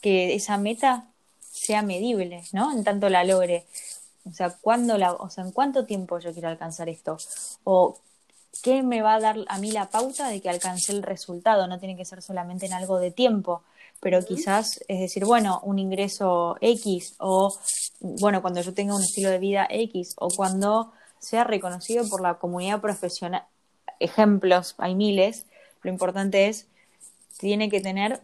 que 0.01 0.35
esa 0.35 0.57
meta 0.57 1.07
sea 1.39 1.81
medible, 1.81 2.43
¿no? 2.53 2.71
En 2.71 2.83
tanto 2.83 3.09
la 3.09 3.23
logre. 3.23 3.65
O 4.25 4.31
sea, 4.31 4.49
¿cuándo 4.61 4.97
la, 4.97 5.13
o 5.13 5.29
sea, 5.29 5.43
¿en 5.43 5.51
cuánto 5.51 5.85
tiempo 5.85 6.19
yo 6.19 6.33
quiero 6.33 6.49
alcanzar 6.49 6.89
esto? 6.89 7.17
O 7.63 7.97
¿qué 8.61 8.83
me 8.83 9.01
va 9.01 9.15
a 9.15 9.19
dar 9.19 9.37
a 9.47 9.57
mí 9.57 9.71
la 9.71 9.89
pauta 9.89 10.27
de 10.29 10.41
que 10.41 10.49
alcance 10.49 10.91
el 10.91 11.03
resultado? 11.03 11.67
No 11.67 11.79
tiene 11.79 11.95
que 11.95 12.05
ser 12.05 12.21
solamente 12.21 12.65
en 12.65 12.73
algo 12.73 12.99
de 12.99 13.11
tiempo, 13.11 13.63
pero 13.99 14.23
quizás 14.23 14.83
es 14.87 14.99
decir, 14.99 15.25
bueno, 15.25 15.59
un 15.63 15.79
ingreso 15.79 16.57
X 16.61 17.15
o, 17.19 17.55
bueno, 17.99 18.41
cuando 18.41 18.61
yo 18.61 18.73
tenga 18.73 18.95
un 18.95 19.03
estilo 19.03 19.29
de 19.29 19.39
vida 19.39 19.67
X 19.69 20.13
o 20.17 20.29
cuando 20.29 20.91
sea 21.19 21.43
reconocido 21.43 22.07
por 22.09 22.21
la 22.21 22.35
comunidad 22.35 22.81
profesional. 22.81 23.43
Ejemplos, 23.99 24.75
hay 24.77 24.95
miles. 24.95 25.45
Lo 25.83 25.89
importante 25.89 26.47
es, 26.47 26.67
tiene 27.37 27.69
que 27.69 27.81
tener 27.81 28.19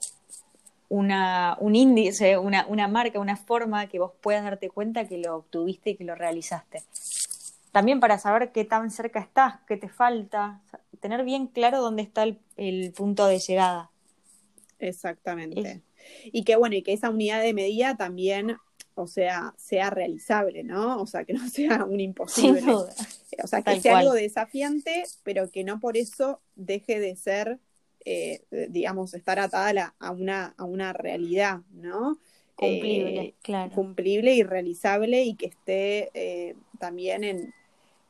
una, 0.90 1.58
un 1.60 1.76
índice, 1.76 2.38
una, 2.38 2.66
una 2.68 2.88
marca, 2.88 3.20
una 3.20 3.38
forma 3.38 3.88
que 3.88 4.00
vos 4.00 4.12
puedas 4.22 4.44
darte 4.44 4.70
cuenta 4.70 5.08
que 5.08 5.18
lo 5.18 5.38
obtuviste 5.38 5.92
y 5.92 5.96
que 5.96 6.04
lo 6.04 6.16
realizaste. 6.16 6.84
También 7.72 8.00
para 8.00 8.18
saber 8.18 8.52
qué 8.52 8.64
tan 8.64 8.90
cerca 8.90 9.20
estás, 9.20 9.56
qué 9.68 9.76
te 9.76 9.90
falta, 9.90 10.62
tener 11.02 11.26
bien 11.26 11.48
claro 11.48 11.82
dónde 11.82 12.04
está 12.04 12.24
el, 12.24 12.94
punto 12.96 13.28
de 13.28 13.40
llegada. 13.40 13.92
Exactamente. 14.80 15.82
Y 16.26 16.44
que 16.44 16.56
bueno, 16.56 16.76
y 16.76 16.84
que 16.84 16.94
esa 16.94 17.10
unidad 17.10 17.42
de 17.42 17.54
medida 17.54 17.98
también, 17.98 18.58
o 18.96 19.08
sea, 19.08 19.54
sea 19.58 19.90
realizable, 19.90 20.64
¿no? 20.64 21.02
O 21.02 21.06
sea, 21.06 21.24
que 21.26 21.34
no 21.34 21.48
sea 21.50 21.86
un 21.86 22.00
imposible. 22.00 22.74
O 22.74 23.48
sea, 23.48 23.62
que 23.62 23.80
sea 23.82 24.00
algo 24.00 24.14
desafiante, 24.14 25.04
pero 25.24 25.52
que 25.52 25.64
no 25.64 25.80
por 25.80 25.98
eso 25.98 26.42
deje 26.56 27.00
de 27.00 27.16
ser 27.16 27.60
eh, 28.08 28.44
digamos, 28.70 29.16
estar 29.16 29.40
atada 29.40 29.96
a, 29.98 30.12
una, 30.12 30.54
a 30.58 30.64
una 30.64 30.94
realidad, 30.94 31.62
¿no? 31.72 32.20
Cumplible, 32.56 33.20
eh, 33.20 33.36
claro. 33.42 33.72
Cumplible 33.74 34.36
y 34.36 34.44
realizable 34.44 35.24
y 35.24 35.34
que 35.34 35.48
esté 35.48 36.12
eh, 36.14 36.56
también 36.78 37.24
en, 37.24 37.54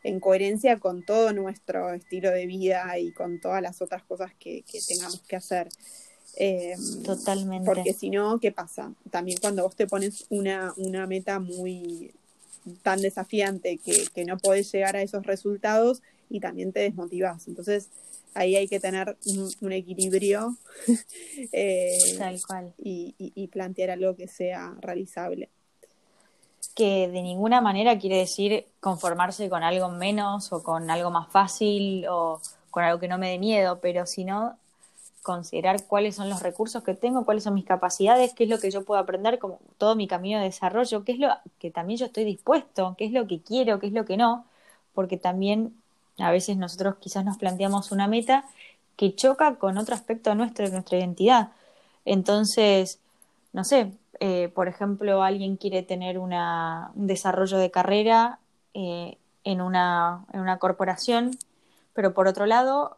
en, 0.03 0.19
coherencia 0.19 0.79
con 0.79 1.05
todo 1.05 1.31
nuestro 1.31 1.93
estilo 1.93 2.29
de 2.31 2.45
vida 2.45 2.99
y 2.99 3.13
con 3.13 3.39
todas 3.39 3.61
las 3.61 3.81
otras 3.81 4.03
cosas 4.03 4.33
que, 4.37 4.63
que 4.63 4.79
tengamos 4.85 5.21
que 5.21 5.37
hacer. 5.37 5.69
Totalmente. 7.03 7.65
Porque 7.65 7.93
si 7.93 8.09
no, 8.09 8.39
¿qué 8.39 8.51
pasa? 8.51 8.93
También 9.09 9.37
cuando 9.39 9.63
vos 9.63 9.75
te 9.75 9.87
pones 9.87 10.25
una, 10.29 10.73
una 10.77 11.07
meta 11.07 11.39
muy 11.39 12.13
tan 12.81 13.01
desafiante 13.01 13.77
que, 13.77 14.05
que 14.13 14.25
no 14.25 14.37
podés 14.37 14.71
llegar 14.71 14.95
a 14.95 15.01
esos 15.01 15.25
resultados 15.25 16.01
y 16.29 16.39
también 16.39 16.73
te 16.73 16.81
desmotivás. 16.81 17.47
Entonces, 17.47 17.89
ahí 18.35 18.55
hay 18.55 18.67
que 18.67 18.79
tener 18.79 19.17
un, 19.61 19.71
equilibrio 19.71 20.55
eh, 21.51 21.97
Tal 22.17 22.39
cual. 22.45 22.73
Y, 22.77 23.47
plantear 23.51 23.91
algo 23.91 24.15
que 24.15 24.27
sea 24.27 24.75
realizable. 24.81 25.49
Que 26.75 27.07
de 27.07 27.21
ninguna 27.21 27.61
manera 27.61 27.97
quiere 27.97 28.17
decir 28.17 28.67
conformarse 28.81 29.49
con 29.49 29.63
algo 29.63 29.89
menos 29.89 30.51
o 30.51 30.61
con 30.61 30.89
algo 30.89 31.09
más 31.09 31.31
fácil 31.31 32.05
o 32.09 32.41
con 32.69 32.83
algo 32.83 32.99
que 32.99 33.07
no 33.07 33.17
me 33.17 33.29
dé 33.29 33.39
miedo, 33.39 33.79
pero 33.79 34.05
sino 34.05 34.57
considerar 35.25 35.83
cuáles 35.87 36.15
son 36.15 36.29
los 36.29 36.43
recursos 36.43 36.83
que 36.83 36.93
tengo, 36.93 37.25
cuáles 37.25 37.43
son 37.43 37.55
mis 37.55 37.65
capacidades, 37.65 38.33
qué 38.35 38.43
es 38.43 38.49
lo 38.49 38.59
que 38.59 38.69
yo 38.69 38.85
puedo 38.85 39.01
aprender, 39.01 39.39
como 39.39 39.59
todo 39.79 39.95
mi 39.95 40.07
camino 40.07 40.37
de 40.37 40.45
desarrollo, 40.45 41.03
qué 41.03 41.13
es 41.13 41.19
lo 41.19 41.29
que 41.57 41.71
también 41.71 41.97
yo 41.97 42.05
estoy 42.05 42.25
dispuesto, 42.25 42.93
qué 42.95 43.05
es 43.05 43.11
lo 43.11 43.25
que 43.25 43.41
quiero, 43.41 43.79
qué 43.79 43.87
es 43.87 43.93
lo 43.93 44.05
que 44.05 44.17
no, 44.17 44.45
porque 44.93 45.17
también 45.17 45.73
a 46.19 46.29
veces 46.29 46.57
nosotros 46.57 46.97
quizás 46.99 47.25
nos 47.25 47.37
planteamos 47.37 47.91
una 47.91 48.07
meta 48.07 48.45
que 48.95 49.15
choca 49.15 49.55
con 49.55 49.79
otro 49.79 49.95
aspecto 49.95 50.35
nuestro, 50.35 50.65
de 50.65 50.71
nuestra 50.71 50.99
identidad. 50.99 51.49
Entonces, 52.05 52.99
no 53.51 53.63
sé, 53.63 53.91
eh, 54.19 54.51
por 54.53 54.67
ejemplo, 54.67 55.23
alguien 55.23 55.57
quiere 55.57 55.81
tener 55.81 56.19
una, 56.19 56.91
un 56.93 57.07
desarrollo 57.07 57.57
de 57.57 57.71
carrera 57.71 58.37
eh, 58.75 59.17
en, 59.43 59.59
una, 59.59 60.23
en 60.33 60.39
una 60.39 60.59
corporación, 60.59 61.31
pero 61.95 62.13
por 62.13 62.27
otro 62.27 62.45
lado, 62.45 62.97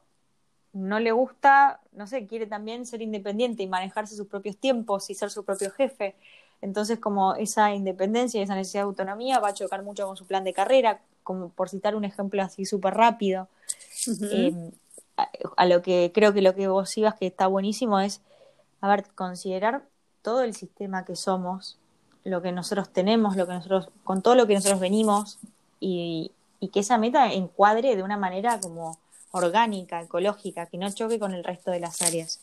no 0.74 1.00
le 1.00 1.12
gusta, 1.12 1.80
no 1.94 2.08
sé, 2.08 2.28
quiere 2.28 2.46
también 2.46 2.86
ser 2.86 3.02
independiente 3.02 3.64
y 3.64 3.68
manejarse 3.68 4.16
sus 4.16 4.28
propios 4.28 4.58
tiempos 4.58 5.10
y 5.10 5.16
ser 5.16 5.30
su 5.30 5.44
propio 5.44 5.72
jefe. 5.72 6.16
Entonces, 6.62 7.00
como 7.00 7.36
esa 7.36 7.74
independencia 7.74 8.40
y 8.40 8.44
esa 8.44 8.56
necesidad 8.56 8.84
de 8.84 8.88
autonomía 8.88 9.40
va 9.40 9.50
a 9.50 9.54
chocar 9.54 9.84
mucho 9.84 10.06
con 10.08 10.18
su 10.18 10.26
plan 10.26 10.44
de 10.44 10.54
carrera, 10.54 11.02
como 11.24 11.50
por 11.50 11.70
citar 11.70 11.96
un 11.96 12.06
ejemplo 12.06 12.42
así 12.42 12.66
súper 12.66 12.94
rápido. 12.96 13.48
Eh, 14.32 14.72
a, 15.56 15.66
lo 15.66 15.82
que 15.82 16.12
creo 16.14 16.34
que 16.34 16.42
lo 16.42 16.56
que 16.56 16.68
vos 16.68 16.96
ibas 16.98 17.16
que 17.16 17.28
está 17.28 17.48
buenísimo 17.48 18.00
es, 18.00 18.22
a 18.82 18.88
ver, 18.88 19.06
considerar 19.16 19.84
todo 20.22 20.42
el 20.44 20.54
sistema 20.54 21.06
que 21.06 21.16
somos, 21.16 21.78
lo 22.24 22.42
que 22.42 22.52
nosotros 22.52 22.92
tenemos, 22.92 23.36
lo 23.36 23.48
que 23.48 23.54
nosotros, 23.54 23.90
con 24.04 24.22
todo 24.22 24.36
lo 24.36 24.48
que 24.48 24.56
nosotros 24.56 24.80
venimos 24.80 25.40
y, 25.80 26.32
y 26.60 26.70
que 26.70 26.82
esa 26.82 26.98
meta 26.98 27.32
encuadre 27.34 27.96
de 27.96 28.04
una 28.04 28.18
manera 28.18 28.60
como 28.60 29.00
orgánica, 29.38 30.02
ecológica, 30.02 30.66
que 30.66 30.78
no 30.78 30.92
choque 30.92 31.20
con 31.20 31.34
el 31.34 31.44
resto 31.44 31.72
de 31.72 31.80
las 31.80 32.02
áreas. 32.02 32.40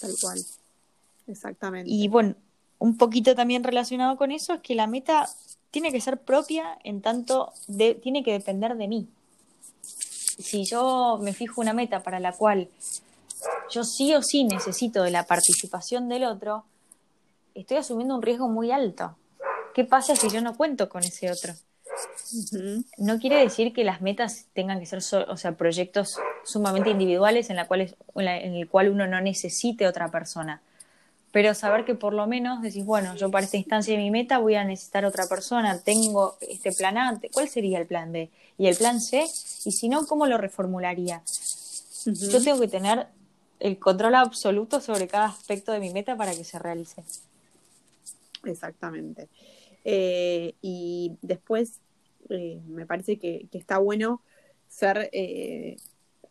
Tal 0.00 0.12
cual. 0.20 0.44
Exactamente. 1.26 1.90
Y 1.90 2.08
bueno, 2.08 2.34
un 2.78 2.96
poquito 2.96 3.34
también 3.34 3.62
relacionado 3.62 4.16
con 4.16 4.32
eso 4.32 4.54
es 4.54 4.60
que 4.60 4.74
la 4.74 4.86
meta 4.86 5.28
tiene 5.70 5.92
que 5.92 6.00
ser 6.00 6.18
propia 6.18 6.78
en 6.82 7.00
tanto 7.00 7.52
de, 7.68 7.94
tiene 7.94 8.24
que 8.24 8.32
depender 8.32 8.76
de 8.76 8.88
mí. 8.88 9.08
Si 9.82 10.64
yo 10.64 11.18
me 11.22 11.32
fijo 11.32 11.60
una 11.60 11.72
meta 11.72 12.02
para 12.02 12.18
la 12.18 12.32
cual 12.32 12.68
yo 13.70 13.84
sí 13.84 14.14
o 14.14 14.22
sí 14.22 14.44
necesito 14.44 15.02
de 15.02 15.10
la 15.10 15.26
participación 15.26 16.08
del 16.08 16.24
otro, 16.24 16.64
estoy 17.54 17.76
asumiendo 17.76 18.14
un 18.14 18.22
riesgo 18.22 18.48
muy 18.48 18.72
alto. 18.72 19.16
¿Qué 19.74 19.84
pasa 19.84 20.16
si 20.16 20.28
yo 20.30 20.40
no 20.40 20.56
cuento 20.56 20.88
con 20.88 21.04
ese 21.04 21.30
otro? 21.30 21.54
No 22.98 23.18
quiere 23.18 23.36
decir 23.36 23.72
que 23.72 23.84
las 23.84 24.00
metas 24.00 24.46
tengan 24.52 24.80
que 24.80 24.86
ser, 24.86 25.00
o 25.28 25.36
sea, 25.36 25.52
proyectos 25.52 26.16
sumamente 26.44 26.90
individuales 26.90 27.50
en, 27.50 27.56
la 27.56 27.66
cual 27.66 27.94
en 28.14 28.54
el 28.54 28.68
cual 28.68 28.90
uno 28.90 29.06
no 29.06 29.20
necesite 29.20 29.86
otra 29.86 30.10
persona 30.10 30.62
pero 31.32 31.54
saber 31.54 31.84
que 31.84 31.94
por 31.94 32.12
lo 32.12 32.26
menos 32.26 32.60
decís, 32.60 32.84
bueno, 32.84 33.14
yo 33.14 33.30
para 33.30 33.44
esta 33.44 33.56
instancia 33.56 33.94
de 33.94 34.02
mi 34.02 34.10
meta 34.10 34.38
voy 34.38 34.56
a 34.56 34.64
necesitar 34.64 35.04
otra 35.04 35.26
persona, 35.26 35.78
tengo 35.78 36.36
este 36.40 36.72
plan 36.72 36.98
A, 36.98 37.20
¿cuál 37.32 37.48
sería 37.48 37.78
el 37.78 37.86
plan 37.86 38.10
B? 38.10 38.30
Y 38.58 38.66
el 38.66 38.76
plan 38.76 39.00
C, 39.00 39.24
y 39.64 39.72
si 39.72 39.88
no, 39.88 40.06
¿cómo 40.06 40.26
lo 40.26 40.38
reformularía? 40.38 41.22
Yo 42.04 42.42
tengo 42.42 42.60
que 42.60 42.68
tener 42.68 43.06
el 43.60 43.78
control 43.78 44.16
absoluto 44.16 44.80
sobre 44.80 45.06
cada 45.06 45.26
aspecto 45.26 45.72
de 45.72 45.80
mi 45.80 45.90
meta 45.90 46.16
para 46.16 46.34
que 46.34 46.44
se 46.44 46.58
realice. 46.58 47.04
Exactamente. 48.44 49.28
Eh, 49.84 50.54
y 50.62 51.12
después, 51.22 51.78
eh, 52.28 52.60
me 52.66 52.86
parece 52.86 53.18
que, 53.18 53.48
está 53.52 53.78
bueno 53.78 54.22
ser, 54.68 55.10
eh, 55.12 55.76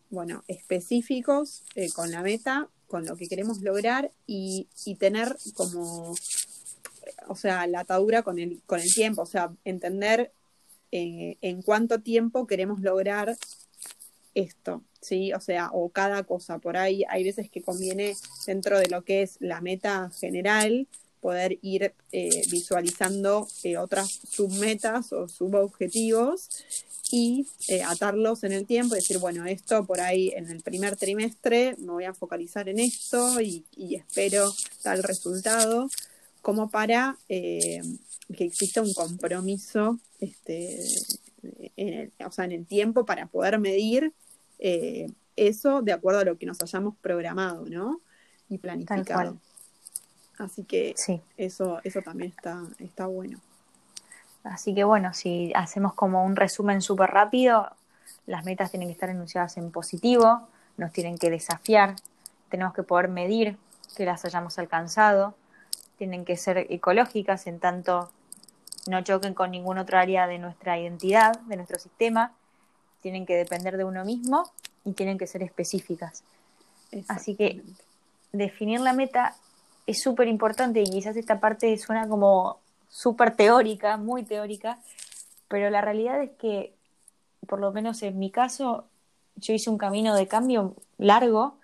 bueno, 0.08 0.44
específicos 0.48 1.62
con 1.94 2.10
la 2.10 2.22
meta, 2.22 2.68
con 2.90 3.06
lo 3.06 3.16
que 3.16 3.28
queremos 3.28 3.60
lograr 3.60 4.10
y, 4.26 4.68
tener 4.98 5.36
como, 5.54 6.14
o 7.28 7.36
sea, 7.36 7.66
la 7.66 7.80
atadura 7.80 8.22
con 8.22 8.38
el, 8.38 8.60
con 8.66 8.80
el 8.80 8.92
tiempo, 8.92 9.22
o 9.22 9.26
sea, 9.26 9.52
entender 9.64 10.32
eh, 10.92 11.36
en 11.40 11.62
cuánto 11.62 12.00
tiempo 12.00 12.48
queremos 12.48 12.80
lograr 12.80 13.36
esto, 14.34 14.82
¿sí? 15.00 15.32
O 15.32 15.40
sea, 15.40 15.70
o 15.72 15.90
cada 15.90 16.24
cosa. 16.24 16.58
Por 16.58 16.76
ahí 16.76 17.04
hay 17.08 17.22
veces 17.22 17.48
que 17.48 17.62
conviene 17.62 18.14
dentro 18.46 18.78
de 18.78 18.88
lo 18.88 19.04
que 19.04 19.22
es 19.22 19.36
la 19.38 19.60
meta 19.60 20.10
general 20.18 20.88
poder 21.20 21.58
ir 21.62 21.94
eh, 22.12 22.42
visualizando 22.50 23.46
eh, 23.62 23.76
otras 23.76 24.20
submetas 24.28 25.12
o 25.12 25.28
subobjetivos 25.28 26.48
y 27.12 27.46
eh, 27.68 27.82
atarlos 27.82 28.44
en 28.44 28.52
el 28.52 28.66
tiempo 28.66 28.94
y 28.94 28.98
decir, 28.98 29.18
bueno, 29.18 29.44
esto 29.44 29.84
por 29.84 30.00
ahí 30.00 30.32
en 30.36 30.48
el 30.48 30.62
primer 30.62 30.96
trimestre 30.96 31.74
me 31.78 31.92
voy 31.92 32.04
a 32.04 32.14
focalizar 32.14 32.68
en 32.68 32.78
esto 32.78 33.40
y, 33.40 33.64
espero 33.76 34.52
tal 34.82 35.02
resultado, 35.02 35.88
como 36.40 36.70
para 36.70 37.16
eh, 37.28 37.82
que 38.36 38.44
exista 38.44 38.80
un 38.82 38.94
compromiso 38.94 39.98
este, 40.20 40.78
en 41.76 41.88
el, 41.94 42.12
o 42.24 42.30
sea, 42.30 42.44
en 42.44 42.52
el 42.52 42.66
tiempo 42.66 43.04
para 43.04 43.26
poder 43.26 43.58
medir 43.58 44.12
eh, 44.58 45.08
eso 45.36 45.82
de 45.82 45.92
acuerdo 45.92 46.20
a 46.20 46.24
lo 46.24 46.38
que 46.38 46.46
nos 46.46 46.60
hayamos 46.62 46.96
programado, 47.00 47.66
¿no? 47.66 48.00
Y 48.48 48.58
planificado. 48.58 49.40
Así 50.40 50.64
que 50.64 50.94
eso, 51.36 51.80
eso 51.84 52.00
también 52.00 52.32
está, 52.34 52.62
está 52.78 53.06
bueno. 53.06 53.38
Así 54.42 54.74
que 54.74 54.84
bueno, 54.84 55.12
si 55.12 55.52
hacemos 55.54 55.92
como 55.92 56.24
un 56.24 56.34
resumen 56.34 56.80
súper 56.80 57.10
rápido, 57.10 57.70
las 58.26 58.44
metas 58.46 58.70
tienen 58.70 58.88
que 58.88 58.92
estar 58.92 59.10
enunciadas 59.10 59.58
en 59.58 59.70
positivo, 59.70 60.48
nos 60.78 60.92
tienen 60.92 61.18
que 61.18 61.28
desafiar, 61.28 61.96
tenemos 62.48 62.72
que 62.72 62.82
poder 62.82 63.08
medir 63.08 63.58
que 63.96 64.06
las 64.06 64.24
hayamos 64.24 64.58
alcanzado, 64.58 65.34
tienen 65.98 66.24
que 66.24 66.38
ser 66.38 66.66
ecológicas 66.70 67.46
en 67.46 67.60
tanto 67.60 68.10
no 68.88 69.02
choquen 69.02 69.34
con 69.34 69.50
ninguna 69.50 69.82
otra 69.82 70.00
área 70.00 70.26
de 70.26 70.38
nuestra 70.38 70.78
identidad, 70.78 71.38
de 71.40 71.56
nuestro 71.56 71.78
sistema, 71.78 72.32
tienen 73.02 73.26
que 73.26 73.36
depender 73.36 73.76
de 73.76 73.84
uno 73.84 74.06
mismo 74.06 74.50
y 74.86 74.92
tienen 74.92 75.18
que 75.18 75.26
ser 75.26 75.42
específicas. 75.42 76.24
Así 77.08 77.36
que 77.36 77.62
definir 78.32 78.80
la 78.80 78.94
meta 78.94 79.36
es 79.90 80.02
súper 80.02 80.28
importante 80.28 80.80
y 80.80 80.84
quizás 80.84 81.16
esta 81.16 81.40
parte 81.40 81.76
suena 81.76 82.08
como 82.08 82.60
súper 82.88 83.34
teórica, 83.34 83.96
muy 83.96 84.22
teórica, 84.22 84.78
pero 85.48 85.68
la 85.68 85.80
realidad 85.80 86.22
es 86.22 86.30
que, 86.38 86.74
por 87.46 87.60
lo 87.60 87.72
menos 87.72 88.02
en 88.02 88.18
mi 88.18 88.30
caso, 88.30 88.84
yo 89.36 89.52
hice 89.52 89.68
un 89.68 89.78
camino 89.78 90.14
de 90.14 90.28
cambio 90.28 90.76
largo, 90.98 91.58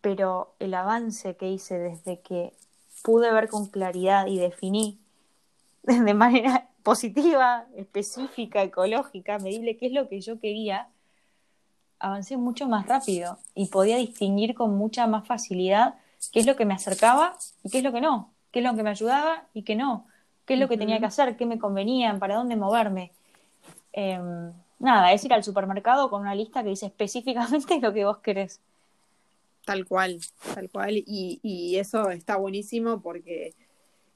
pero 0.00 0.54
el 0.58 0.74
avance 0.74 1.36
que 1.36 1.50
hice 1.50 1.78
desde 1.78 2.20
que 2.20 2.52
pude 3.02 3.32
ver 3.32 3.48
con 3.48 3.66
claridad 3.66 4.26
y 4.26 4.38
definí 4.38 4.98
de 5.82 6.14
manera 6.14 6.68
positiva, 6.82 7.66
específica, 7.76 8.62
ecológica, 8.62 9.38
medible, 9.38 9.76
qué 9.76 9.86
es 9.86 9.92
lo 9.92 10.08
que 10.08 10.20
yo 10.20 10.40
quería, 10.40 10.88
avancé 12.00 12.36
mucho 12.36 12.66
más 12.66 12.86
rápido 12.86 13.38
y 13.54 13.66
podía 13.66 13.98
distinguir 13.98 14.54
con 14.54 14.76
mucha 14.76 15.06
más 15.06 15.26
facilidad 15.28 15.94
qué 16.32 16.40
es 16.40 16.46
lo 16.46 16.56
que 16.56 16.64
me 16.64 16.74
acercaba 16.74 17.36
y 17.62 17.70
qué 17.70 17.78
es 17.78 17.84
lo 17.84 17.92
que 17.92 18.00
no, 18.00 18.32
qué 18.52 18.60
es 18.60 18.64
lo 18.64 18.74
que 18.74 18.82
me 18.82 18.90
ayudaba 18.90 19.44
y 19.54 19.62
qué 19.62 19.76
no, 19.76 20.06
qué 20.46 20.54
es 20.54 20.60
lo 20.60 20.68
que 20.68 20.76
tenía 20.76 20.98
que 20.98 21.06
hacer, 21.06 21.36
qué 21.36 21.46
me 21.46 21.58
convenía, 21.58 22.16
para 22.18 22.36
dónde 22.36 22.56
moverme. 22.56 23.12
Em, 23.92 24.52
nada, 24.78 25.12
es 25.12 25.24
ir 25.24 25.32
al 25.32 25.44
supermercado 25.44 26.10
con 26.10 26.22
una 26.22 26.34
lista 26.34 26.62
que 26.62 26.70
dice 26.70 26.86
específicamente 26.86 27.78
lo 27.80 27.92
que 27.92 28.04
vos 28.04 28.18
querés. 28.18 28.60
Tal 29.64 29.86
cual, 29.86 30.20
tal 30.54 30.70
cual. 30.70 30.96
Y, 30.96 31.38
y 31.42 31.76
eso 31.76 32.10
está 32.10 32.36
buenísimo 32.36 33.00
porque, 33.00 33.54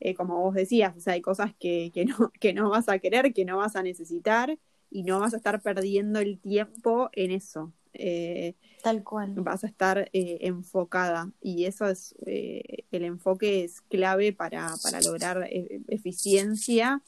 eh, 0.00 0.14
como 0.14 0.40
vos 0.40 0.54
decías, 0.54 0.96
o 0.96 1.00
sea, 1.00 1.14
hay 1.14 1.20
cosas 1.20 1.52
que, 1.58 1.90
que, 1.94 2.04
no, 2.04 2.32
que 2.40 2.52
no 2.52 2.70
vas 2.70 2.88
a 2.88 2.98
querer, 2.98 3.32
que 3.32 3.44
no 3.44 3.58
vas 3.58 3.76
a 3.76 3.82
necesitar 3.82 4.58
y 4.90 5.02
no 5.02 5.20
vas 5.20 5.34
a 5.34 5.38
estar 5.38 5.60
perdiendo 5.60 6.20
el 6.20 6.38
tiempo 6.38 7.10
en 7.12 7.32
eso. 7.32 7.72
Eh, 7.94 8.54
tal 8.82 9.02
cual. 9.02 9.32
Vas 9.36 9.64
a 9.64 9.66
estar 9.66 10.10
eh, 10.12 10.38
enfocada 10.42 11.30
y 11.40 11.64
eso 11.64 11.88
es, 11.88 12.14
el 12.26 13.04
enfoque 13.04 13.64
es 13.64 13.80
clave 13.80 14.32
para, 14.32 14.74
para 14.82 15.00
lograr 15.00 15.48
eficiencia 15.88 17.02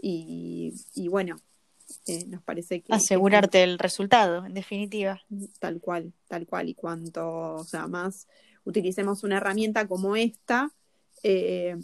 y, 0.00 0.74
y 0.94 1.08
bueno, 1.08 1.36
eh, 2.06 2.26
nos 2.26 2.42
parece 2.42 2.80
que... 2.82 2.92
Asegurarte 2.92 3.62
el 3.62 3.78
resultado, 3.78 4.44
en 4.44 4.54
definitiva. 4.54 5.22
Tal 5.58 5.80
cual, 5.80 6.12
tal 6.28 6.46
cual. 6.46 6.68
Y 6.68 6.74
cuanto, 6.74 7.54
o 7.54 7.64
sea, 7.64 7.86
más 7.86 8.26
utilicemos 8.64 9.22
una 9.22 9.36
herramienta 9.36 9.86
como 9.86 10.16
esta, 10.16 10.72
eh, 11.22 11.76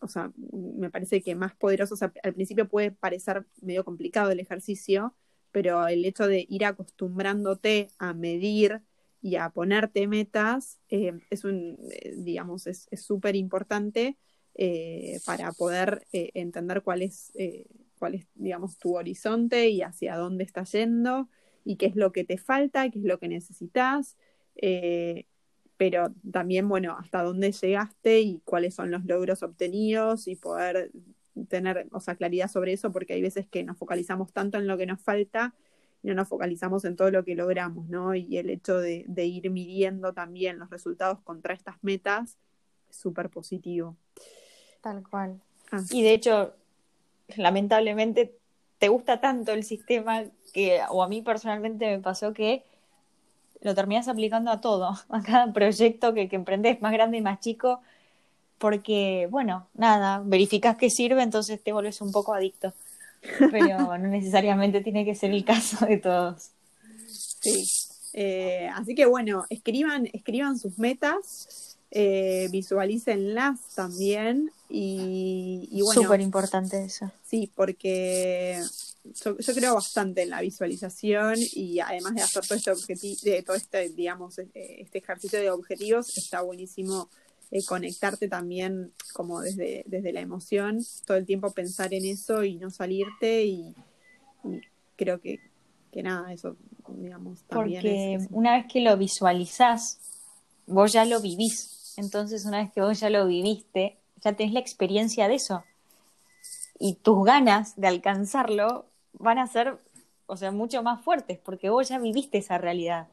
o 0.00 0.08
sea, 0.08 0.32
me 0.36 0.90
parece 0.90 1.22
que 1.22 1.34
más 1.34 1.54
poderoso, 1.54 1.94
o 1.94 1.96
sea, 1.96 2.12
al 2.22 2.34
principio 2.34 2.68
puede 2.68 2.90
parecer 2.90 3.46
medio 3.60 3.84
complicado 3.84 4.30
el 4.30 4.40
ejercicio, 4.40 5.14
pero 5.52 5.86
el 5.86 6.04
hecho 6.04 6.26
de 6.26 6.46
ir 6.48 6.64
acostumbrándote 6.64 7.88
a 7.98 8.14
medir 8.14 8.82
y 9.22 9.36
a 9.36 9.50
ponerte 9.50 10.06
metas 10.06 10.78
eh, 10.88 11.12
es 11.30 11.44
un, 11.44 11.78
digamos, 12.16 12.66
es 12.66 12.88
súper 12.92 13.36
importante 13.36 14.16
para 15.24 15.52
poder 15.52 16.06
entender 16.12 16.82
cuál 16.82 17.00
es 17.02 17.32
cuál 18.00 18.14
es, 18.14 18.26
digamos, 18.34 18.78
tu 18.78 18.96
horizonte 18.96 19.68
y 19.68 19.82
hacia 19.82 20.16
dónde 20.16 20.42
estás 20.42 20.72
yendo 20.72 21.28
y 21.64 21.76
qué 21.76 21.86
es 21.86 21.94
lo 21.94 22.10
que 22.10 22.24
te 22.24 22.38
falta, 22.38 22.88
qué 22.90 22.98
es 22.98 23.04
lo 23.04 23.20
que 23.20 23.28
necesitas, 23.28 24.16
eh, 24.56 25.26
pero 25.76 26.12
también, 26.32 26.68
bueno, 26.68 26.96
hasta 26.98 27.22
dónde 27.22 27.52
llegaste 27.52 28.20
y 28.20 28.40
cuáles 28.44 28.74
son 28.74 28.90
los 28.90 29.04
logros 29.04 29.42
obtenidos 29.42 30.26
y 30.28 30.34
poder 30.34 30.90
tener, 31.48 31.88
o 31.92 32.00
sea, 32.00 32.14
claridad 32.14 32.48
sobre 32.48 32.72
eso, 32.72 32.92
porque 32.92 33.14
hay 33.14 33.22
veces 33.22 33.46
que 33.46 33.64
nos 33.64 33.76
focalizamos 33.76 34.32
tanto 34.32 34.58
en 34.58 34.66
lo 34.66 34.76
que 34.76 34.86
nos 34.86 35.00
falta 35.00 35.54
y 36.02 36.08
no 36.08 36.14
nos 36.14 36.28
focalizamos 36.28 36.84
en 36.84 36.96
todo 36.96 37.10
lo 37.10 37.24
que 37.24 37.34
logramos, 37.34 37.88
¿no? 37.88 38.14
Y 38.14 38.38
el 38.38 38.50
hecho 38.50 38.78
de, 38.78 39.04
ir 39.24 39.50
midiendo 39.50 40.12
también 40.12 40.58
los 40.58 40.70
resultados 40.70 41.20
contra 41.20 41.54
estas 41.54 41.76
metas 41.82 42.38
es 42.88 42.96
súper 42.96 43.28
positivo. 43.30 43.96
Tal 44.80 45.06
cual. 45.08 45.40
Y 45.90 46.02
de 46.02 46.14
hecho, 46.14 46.54
lamentablemente 47.36 48.36
te 48.78 48.88
gusta 48.88 49.20
tanto 49.20 49.52
el 49.52 49.62
sistema 49.62 50.24
que, 50.52 50.80
o 50.88 51.02
a 51.02 51.08
mí 51.08 51.22
personalmente 51.22 51.86
me 51.86 52.02
pasó 52.02 52.32
que 52.32 52.64
lo 53.60 53.74
terminas 53.74 54.08
aplicando 54.08 54.50
a 54.50 54.60
todo, 54.60 54.94
a 55.10 55.22
cada 55.22 55.52
proyecto 55.52 56.14
que, 56.14 56.28
que 56.28 56.36
emprendes, 56.36 56.80
más 56.80 56.92
grande 56.92 57.18
y 57.18 57.20
más 57.20 57.40
chico, 57.40 57.82
porque, 58.60 59.26
bueno, 59.30 59.68
nada, 59.72 60.22
verificas 60.22 60.76
que 60.76 60.90
sirve, 60.90 61.22
entonces 61.22 61.62
te 61.62 61.72
vuelves 61.72 62.02
un 62.02 62.12
poco 62.12 62.34
adicto. 62.34 62.74
Pero 63.50 63.98
no 63.98 64.08
necesariamente 64.08 64.82
tiene 64.82 65.04
que 65.06 65.14
ser 65.14 65.30
el 65.30 65.44
caso 65.46 65.86
de 65.86 65.96
todos. 65.96 66.50
Sí. 67.40 67.64
Eh, 68.12 68.68
así 68.74 68.94
que 68.94 69.06
bueno, 69.06 69.46
escriban, 69.48 70.08
escriban 70.12 70.58
sus 70.58 70.78
metas, 70.78 71.78
eh, 71.90 72.48
visualícenlas 72.50 73.60
también 73.74 74.50
y, 74.68 75.80
bueno. 75.82 76.02
Súper 76.02 76.20
importante 76.20 76.84
eso. 76.84 77.10
Sí, 77.24 77.50
porque 77.54 78.60
yo, 79.24 79.36
creo 79.54 79.74
bastante 79.74 80.22
en 80.22 80.30
la 80.30 80.42
visualización 80.42 81.36
y 81.54 81.80
además 81.80 82.14
de 82.14 82.22
hacer 82.22 82.46
todo 82.46 82.58
este 82.58 82.72
objetivo, 82.72 83.16
de 83.22 83.42
todo 83.42 83.56
este, 83.56 83.88
digamos, 83.88 84.38
e, 84.38 84.50
este 84.54 84.98
ejercicio 84.98 85.40
de 85.40 85.50
objetivos, 85.50 86.16
está 86.18 86.42
buenísimo 86.42 87.08
eh, 87.50 87.64
conectarte 87.64 88.28
también 88.28 88.92
como 89.12 89.40
desde, 89.40 89.82
desde 89.86 90.12
la 90.12 90.20
emoción, 90.20 90.78
todo 91.04 91.16
el 91.16 91.26
tiempo 91.26 91.50
pensar 91.50 91.92
en 91.92 92.04
eso 92.04 92.44
y 92.44 92.56
no 92.56 92.70
salirte 92.70 93.44
y, 93.44 93.74
creo 94.96 95.20
que, 95.20 95.40
que 95.90 96.02
nada, 96.02 96.32
eso, 96.32 96.56
digamos, 96.88 97.42
también 97.44 97.82
Porque 97.82 98.18
una 98.30 98.56
vez 98.56 98.66
que 98.70 98.80
lo 98.80 98.96
visualizás, 98.96 99.98
vos 100.66 100.92
ya 100.92 101.04
lo 101.04 101.20
vivís. 101.20 101.94
Entonces, 101.96 102.44
una 102.44 102.58
vez 102.58 102.72
que 102.72 102.80
vos 102.82 103.00
ya 103.00 103.10
lo 103.10 103.26
viviste, 103.26 103.98
ya 104.22 104.34
tenés 104.34 104.52
la 104.52 104.60
experiencia 104.60 105.26
de 105.26 105.34
eso. 105.34 105.64
Y 106.78 106.94
tus 106.94 107.24
ganas 107.24 107.78
de 107.80 107.88
alcanzarlo 107.88 108.86
van 109.14 109.38
a 109.38 109.46
ser, 109.46 109.78
o 110.26 110.36
sea, 110.36 110.50
mucho 110.52 110.82
más 110.82 111.02
fuertes, 111.02 111.38
porque 111.38 111.68
vos 111.68 111.88
ya 111.88 111.98
viviste 111.98 112.38
esa 112.38 112.58
realidad. 112.58 113.08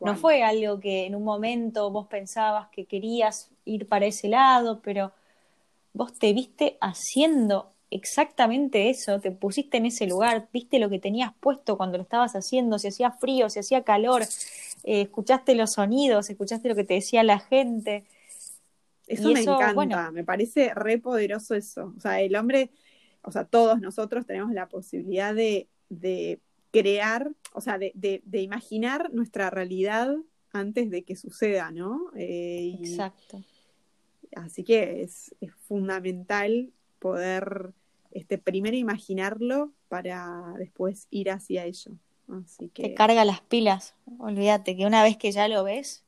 No 0.00 0.16
fue 0.16 0.42
algo 0.42 0.80
que 0.80 1.06
en 1.06 1.14
un 1.14 1.24
momento 1.24 1.90
vos 1.90 2.06
pensabas 2.06 2.68
que 2.68 2.84
querías 2.84 3.50
ir 3.64 3.86
para 3.88 4.06
ese 4.06 4.28
lado, 4.28 4.80
pero 4.82 5.12
vos 5.92 6.12
te 6.14 6.32
viste 6.32 6.76
haciendo 6.80 7.70
exactamente 7.90 8.88
eso, 8.90 9.20
te 9.20 9.32
pusiste 9.32 9.78
en 9.78 9.86
ese 9.86 10.06
lugar, 10.06 10.48
viste 10.52 10.78
lo 10.78 10.88
que 10.88 11.00
tenías 11.00 11.32
puesto 11.40 11.76
cuando 11.76 11.98
lo 11.98 12.04
estabas 12.04 12.34
haciendo, 12.34 12.78
si 12.78 12.88
hacía 12.88 13.10
frío, 13.10 13.50
si 13.50 13.58
hacía 13.58 13.82
calor, 13.82 14.22
eh, 14.84 15.02
escuchaste 15.02 15.56
los 15.56 15.72
sonidos, 15.72 16.30
escuchaste 16.30 16.68
lo 16.68 16.76
que 16.76 16.84
te 16.84 16.94
decía 16.94 17.24
la 17.24 17.40
gente, 17.40 18.04
eso 19.10 19.28
me 19.30 19.40
encanta, 19.40 20.12
me 20.12 20.22
parece 20.22 20.72
re 20.72 20.98
poderoso 20.98 21.56
eso. 21.56 21.92
O 21.96 22.00
sea, 22.00 22.20
el 22.20 22.36
hombre, 22.36 22.70
o 23.22 23.32
sea, 23.32 23.44
todos 23.44 23.80
nosotros 23.80 24.24
tenemos 24.24 24.52
la 24.52 24.68
posibilidad 24.68 25.34
de, 25.34 25.66
crear, 26.70 27.30
o 27.52 27.60
sea, 27.60 27.78
de, 27.78 28.22
imaginar 28.32 29.12
nuestra 29.12 29.50
realidad 29.50 30.14
antes 30.52 30.90
de 30.90 31.02
que 31.02 31.16
suceda, 31.16 31.70
¿no? 31.70 32.10
Eh, 32.16 32.76
Exacto. 32.80 33.42
Así 34.36 34.64
que 34.64 35.02
es, 35.02 35.34
fundamental 35.66 36.70
poder 36.98 37.72
este, 38.12 38.38
primero 38.38 38.76
imaginarlo 38.76 39.72
para 39.88 40.54
después 40.58 41.06
ir 41.10 41.30
hacia 41.30 41.64
ello. 41.64 41.92
Así 42.28 42.68
que... 42.68 42.82
Te 42.82 42.94
carga 42.94 43.24
las 43.24 43.40
pilas, 43.40 43.94
olvídate 44.18 44.76
que 44.76 44.86
una 44.86 45.02
vez 45.02 45.16
que 45.16 45.32
ya 45.32 45.48
lo 45.48 45.64
ves, 45.64 46.04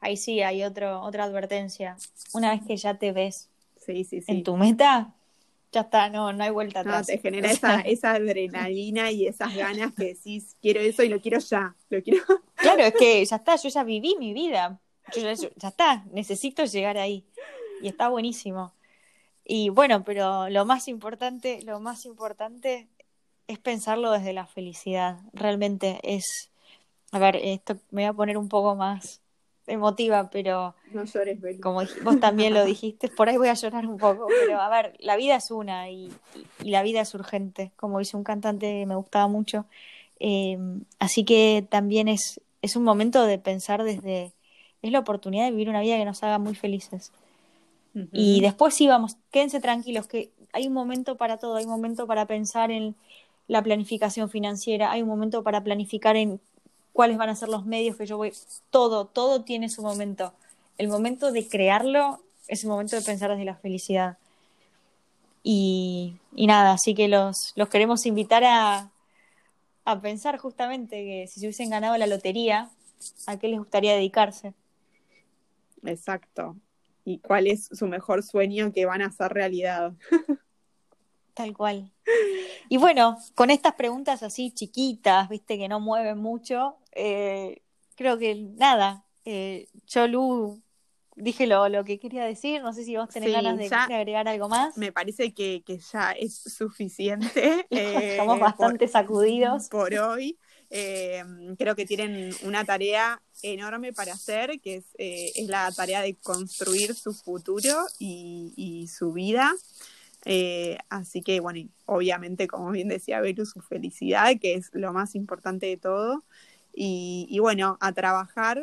ahí 0.00 0.16
sí 0.16 0.42
hay 0.42 0.62
otro, 0.62 1.02
otra 1.02 1.24
advertencia. 1.24 1.96
Una 2.32 2.50
vez 2.50 2.62
que 2.66 2.76
ya 2.76 2.98
te 2.98 3.12
ves 3.12 3.48
en 3.86 4.42
tu 4.42 4.56
meta, 4.56 5.14
ya 5.72 5.82
está, 5.82 6.08
no, 6.08 6.32
no 6.32 6.44
hay 6.44 6.50
vuelta 6.50 6.80
atrás. 6.80 7.08
No, 7.08 7.14
te 7.14 7.18
genera 7.18 7.50
esa, 7.52 7.80
esa 7.80 8.12
adrenalina 8.12 9.10
y 9.10 9.26
esas 9.26 9.54
ganas 9.54 9.92
que 9.94 10.14
decís, 10.14 10.56
quiero 10.60 10.80
eso 10.80 11.02
y 11.02 11.08
lo 11.08 11.20
quiero 11.20 11.38
ya, 11.38 11.74
lo 11.90 12.02
quiero. 12.02 12.22
Claro, 12.56 12.82
es 12.82 12.94
que 12.94 13.24
ya 13.24 13.36
está, 13.36 13.56
yo 13.56 13.68
ya 13.68 13.84
viví 13.84 14.16
mi 14.18 14.32
vida, 14.32 14.80
ya, 15.14 15.34
ya 15.34 15.68
está, 15.68 16.04
necesito 16.10 16.64
llegar 16.64 16.98
ahí. 16.98 17.24
Y 17.82 17.88
está 17.88 18.08
buenísimo. 18.08 18.72
Y 19.44 19.68
bueno, 19.68 20.02
pero 20.02 20.48
lo 20.48 20.64
más 20.64 20.88
importante, 20.88 21.60
lo 21.62 21.78
más 21.78 22.06
importante 22.06 22.88
es 23.46 23.58
pensarlo 23.58 24.10
desde 24.10 24.32
la 24.32 24.46
felicidad. 24.46 25.20
Realmente 25.32 26.00
es, 26.02 26.50
a 27.12 27.18
ver, 27.18 27.36
esto 27.36 27.74
me 27.90 28.02
voy 28.02 28.04
a 28.04 28.12
poner 28.12 28.38
un 28.38 28.48
poco 28.48 28.74
más 28.74 29.20
emotiva, 29.66 30.30
pero 30.30 30.74
no 30.92 31.04
llores, 31.04 31.38
como 31.60 31.82
vos 32.02 32.20
también 32.20 32.54
lo 32.54 32.64
dijiste, 32.64 33.08
por 33.08 33.28
ahí 33.28 33.36
voy 33.36 33.48
a 33.48 33.54
llorar 33.54 33.86
un 33.86 33.98
poco, 33.98 34.26
pero 34.28 34.60
a 34.60 34.68
ver, 34.68 34.94
la 34.98 35.16
vida 35.16 35.36
es 35.36 35.50
una 35.50 35.90
y, 35.90 36.12
la 36.60 36.82
vida 36.82 37.00
es 37.00 37.14
urgente, 37.14 37.72
como 37.76 37.98
dice 37.98 38.16
un 38.16 38.24
cantante 38.24 38.86
me 38.86 38.94
gustaba 38.94 39.26
mucho, 39.26 39.66
eh, 40.20 40.58
así 40.98 41.24
que 41.24 41.66
también 41.68 42.08
es, 42.08 42.40
es 42.62 42.76
un 42.76 42.84
momento 42.84 43.24
de 43.24 43.38
pensar 43.38 43.82
desde, 43.82 44.32
es 44.82 44.92
la 44.92 45.00
oportunidad 45.00 45.44
de 45.44 45.50
vivir 45.50 45.68
una 45.68 45.80
vida 45.80 45.96
que 45.96 46.04
nos 46.04 46.22
haga 46.22 46.38
muy 46.38 46.54
felices. 46.54 47.12
Y 48.12 48.42
después 48.42 48.74
sí, 48.74 48.86
vamos, 48.86 49.16
quédense 49.30 49.58
tranquilos, 49.58 50.06
que 50.06 50.30
hay 50.52 50.66
un 50.66 50.74
momento 50.74 51.16
para 51.16 51.38
todo, 51.38 51.56
hay 51.56 51.64
un 51.64 51.70
momento 51.70 52.06
para 52.06 52.26
pensar 52.26 52.70
en 52.70 52.94
la 53.48 53.62
planificación 53.62 54.28
financiera, 54.28 54.90
hay 54.92 55.00
un 55.00 55.08
momento 55.08 55.42
para 55.42 55.64
planificar 55.64 56.14
en 56.16 56.38
cuáles 56.96 57.18
van 57.18 57.28
a 57.28 57.36
ser 57.36 57.50
los 57.50 57.66
medios 57.66 57.94
que 57.96 58.06
yo 58.06 58.16
voy. 58.16 58.32
Todo, 58.70 59.04
todo 59.04 59.42
tiene 59.42 59.68
su 59.68 59.82
momento. 59.82 60.32
El 60.78 60.88
momento 60.88 61.30
de 61.30 61.46
crearlo 61.46 62.22
es 62.48 62.64
el 62.64 62.70
momento 62.70 62.96
de 62.96 63.02
pensar 63.02 63.30
desde 63.30 63.44
la 63.44 63.54
felicidad. 63.54 64.16
Y, 65.42 66.16
y 66.34 66.46
nada, 66.46 66.72
así 66.72 66.94
que 66.94 67.06
los, 67.06 67.52
los 67.54 67.68
queremos 67.68 68.06
invitar 68.06 68.44
a, 68.44 68.90
a 69.84 70.00
pensar 70.00 70.38
justamente 70.38 71.04
que 71.04 71.26
si 71.28 71.38
se 71.38 71.46
hubiesen 71.46 71.68
ganado 71.68 71.98
la 71.98 72.06
lotería, 72.06 72.70
¿a 73.26 73.38
qué 73.38 73.48
les 73.48 73.58
gustaría 73.58 73.92
dedicarse? 73.92 74.54
Exacto. 75.84 76.56
¿Y 77.04 77.18
cuál 77.18 77.46
es 77.46 77.68
su 77.70 77.86
mejor 77.86 78.22
sueño 78.22 78.72
que 78.72 78.86
van 78.86 79.02
a 79.02 79.08
hacer 79.08 79.34
realidad? 79.34 79.92
Tal 81.36 81.54
cual. 81.54 81.92
Y 82.70 82.78
bueno, 82.78 83.18
con 83.34 83.50
estas 83.50 83.74
preguntas 83.74 84.22
así 84.22 84.50
chiquitas, 84.52 85.28
viste, 85.28 85.58
que 85.58 85.68
no 85.68 85.80
mueven 85.80 86.16
mucho, 86.16 86.78
eh, 86.92 87.60
creo 87.94 88.16
que 88.16 88.34
nada, 88.34 89.04
eh, 89.26 89.68
yo, 89.86 90.08
Lu, 90.08 90.62
dije 91.14 91.46
lo, 91.46 91.68
lo, 91.68 91.84
que 91.84 91.98
quería 91.98 92.24
decir, 92.24 92.62
no 92.62 92.72
sé 92.72 92.84
si 92.84 92.96
vos 92.96 93.10
tenés 93.10 93.28
Sí, 93.28 93.32
ganas 93.34 93.58
de, 93.58 93.68
ya- 93.68 93.84
agregar 93.84 94.26
algo 94.28 94.48
más. 94.48 94.78
Me 94.78 94.92
parece 94.92 95.34
que, 95.34 95.62
que 95.62 95.76
ya 95.76 96.12
es 96.12 96.38
suficiente. 96.38 97.26
eh, 97.70 98.12
Estamos 98.12 98.40
bastante 98.40 98.88
sacudidos. 98.88 99.68
por 99.68 99.92
hoy. 99.94 100.38
Eh, 100.70 101.22
creo 101.58 101.76
que 101.76 101.84
tienen 101.84 102.30
una 102.44 102.64
tarea 102.64 103.20
enorme 103.42 103.92
para 103.92 104.14
hacer, 104.14 104.58
que 104.62 104.76
es, 104.76 104.84
eh, 104.96 105.32
es 105.36 105.48
la 105.48 105.70
tarea 105.70 106.00
de 106.00 106.14
construir 106.16 106.94
su 106.94 107.12
futuro 107.12 107.84
y, 107.98 108.54
y 108.56 108.88
su 108.88 109.12
vida. 109.12 109.52
Eh, 110.28 110.76
así 110.90 111.22
que, 111.22 111.38
bueno, 111.38 111.60
y 111.60 111.70
obviamente, 111.86 112.48
como 112.48 112.72
bien 112.72 112.88
decía 112.88 113.20
Belu, 113.20 113.46
su 113.46 113.60
felicidad, 113.60 114.32
que 114.40 114.54
es 114.54 114.70
lo 114.72 114.92
más 114.92 115.14
importante 115.14 115.66
de 115.66 115.76
todo. 115.76 116.24
Y, 116.74 117.26
y 117.30 117.38
bueno, 117.38 117.78
a 117.80 117.92
trabajar 117.92 118.62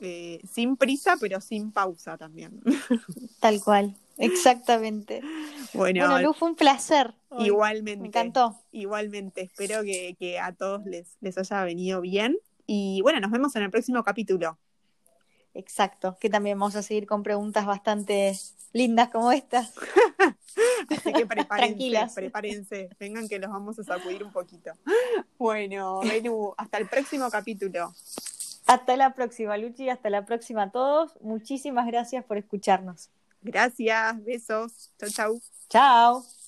eh, 0.00 0.40
sin 0.50 0.76
prisa, 0.76 1.16
pero 1.20 1.40
sin 1.40 1.72
pausa 1.72 2.16
también. 2.16 2.62
Tal 3.40 3.60
cual, 3.60 3.96
exactamente. 4.18 5.20
bueno, 5.74 6.08
Bueno, 6.08 6.22
Lu, 6.28 6.32
fue 6.32 6.48
un 6.48 6.54
placer. 6.54 7.12
hoy. 7.28 7.46
igualmente. 7.46 8.00
Me 8.00 8.08
encantó. 8.08 8.56
Igualmente, 8.70 9.42
espero 9.42 9.82
que, 9.82 10.16
que 10.18 10.38
a 10.38 10.52
todos 10.52 10.86
les, 10.86 11.16
les 11.20 11.36
haya 11.36 11.64
venido 11.64 12.00
bien. 12.00 12.38
Y 12.66 13.00
bueno, 13.02 13.18
nos 13.18 13.32
vemos 13.32 13.54
en 13.56 13.62
el 13.64 13.70
próximo 13.70 14.04
capítulo. 14.04 14.56
Exacto, 15.54 16.16
que 16.20 16.30
también 16.30 16.56
vamos 16.58 16.76
a 16.76 16.82
seguir 16.82 17.06
con 17.06 17.24
preguntas 17.24 17.66
bastante 17.66 18.38
lindas 18.72 19.08
como 19.08 19.32
estas. 19.32 19.74
Así 20.88 21.12
que 21.12 21.26
prepárense, 21.26 21.68
Tranquilas. 21.68 22.12
prepárense, 22.14 22.88
vengan 22.98 23.28
que 23.28 23.38
los 23.38 23.50
vamos 23.50 23.78
a 23.78 23.84
sacudir 23.84 24.22
un 24.24 24.32
poquito. 24.32 24.72
Bueno, 25.38 26.00
Belu, 26.00 26.54
hasta 26.56 26.78
el 26.78 26.88
próximo 26.88 27.30
capítulo. 27.30 27.92
Hasta 28.66 28.96
la 28.96 29.14
próxima, 29.14 29.56
Luchi, 29.56 29.88
hasta 29.88 30.10
la 30.10 30.24
próxima 30.24 30.64
a 30.64 30.70
todos. 30.70 31.18
Muchísimas 31.20 31.86
gracias 31.86 32.24
por 32.24 32.36
escucharnos. 32.38 33.10
Gracias, 33.42 34.22
besos, 34.24 34.92
chau 34.98 35.08
chau. 35.10 35.40
Chao. 35.68 36.39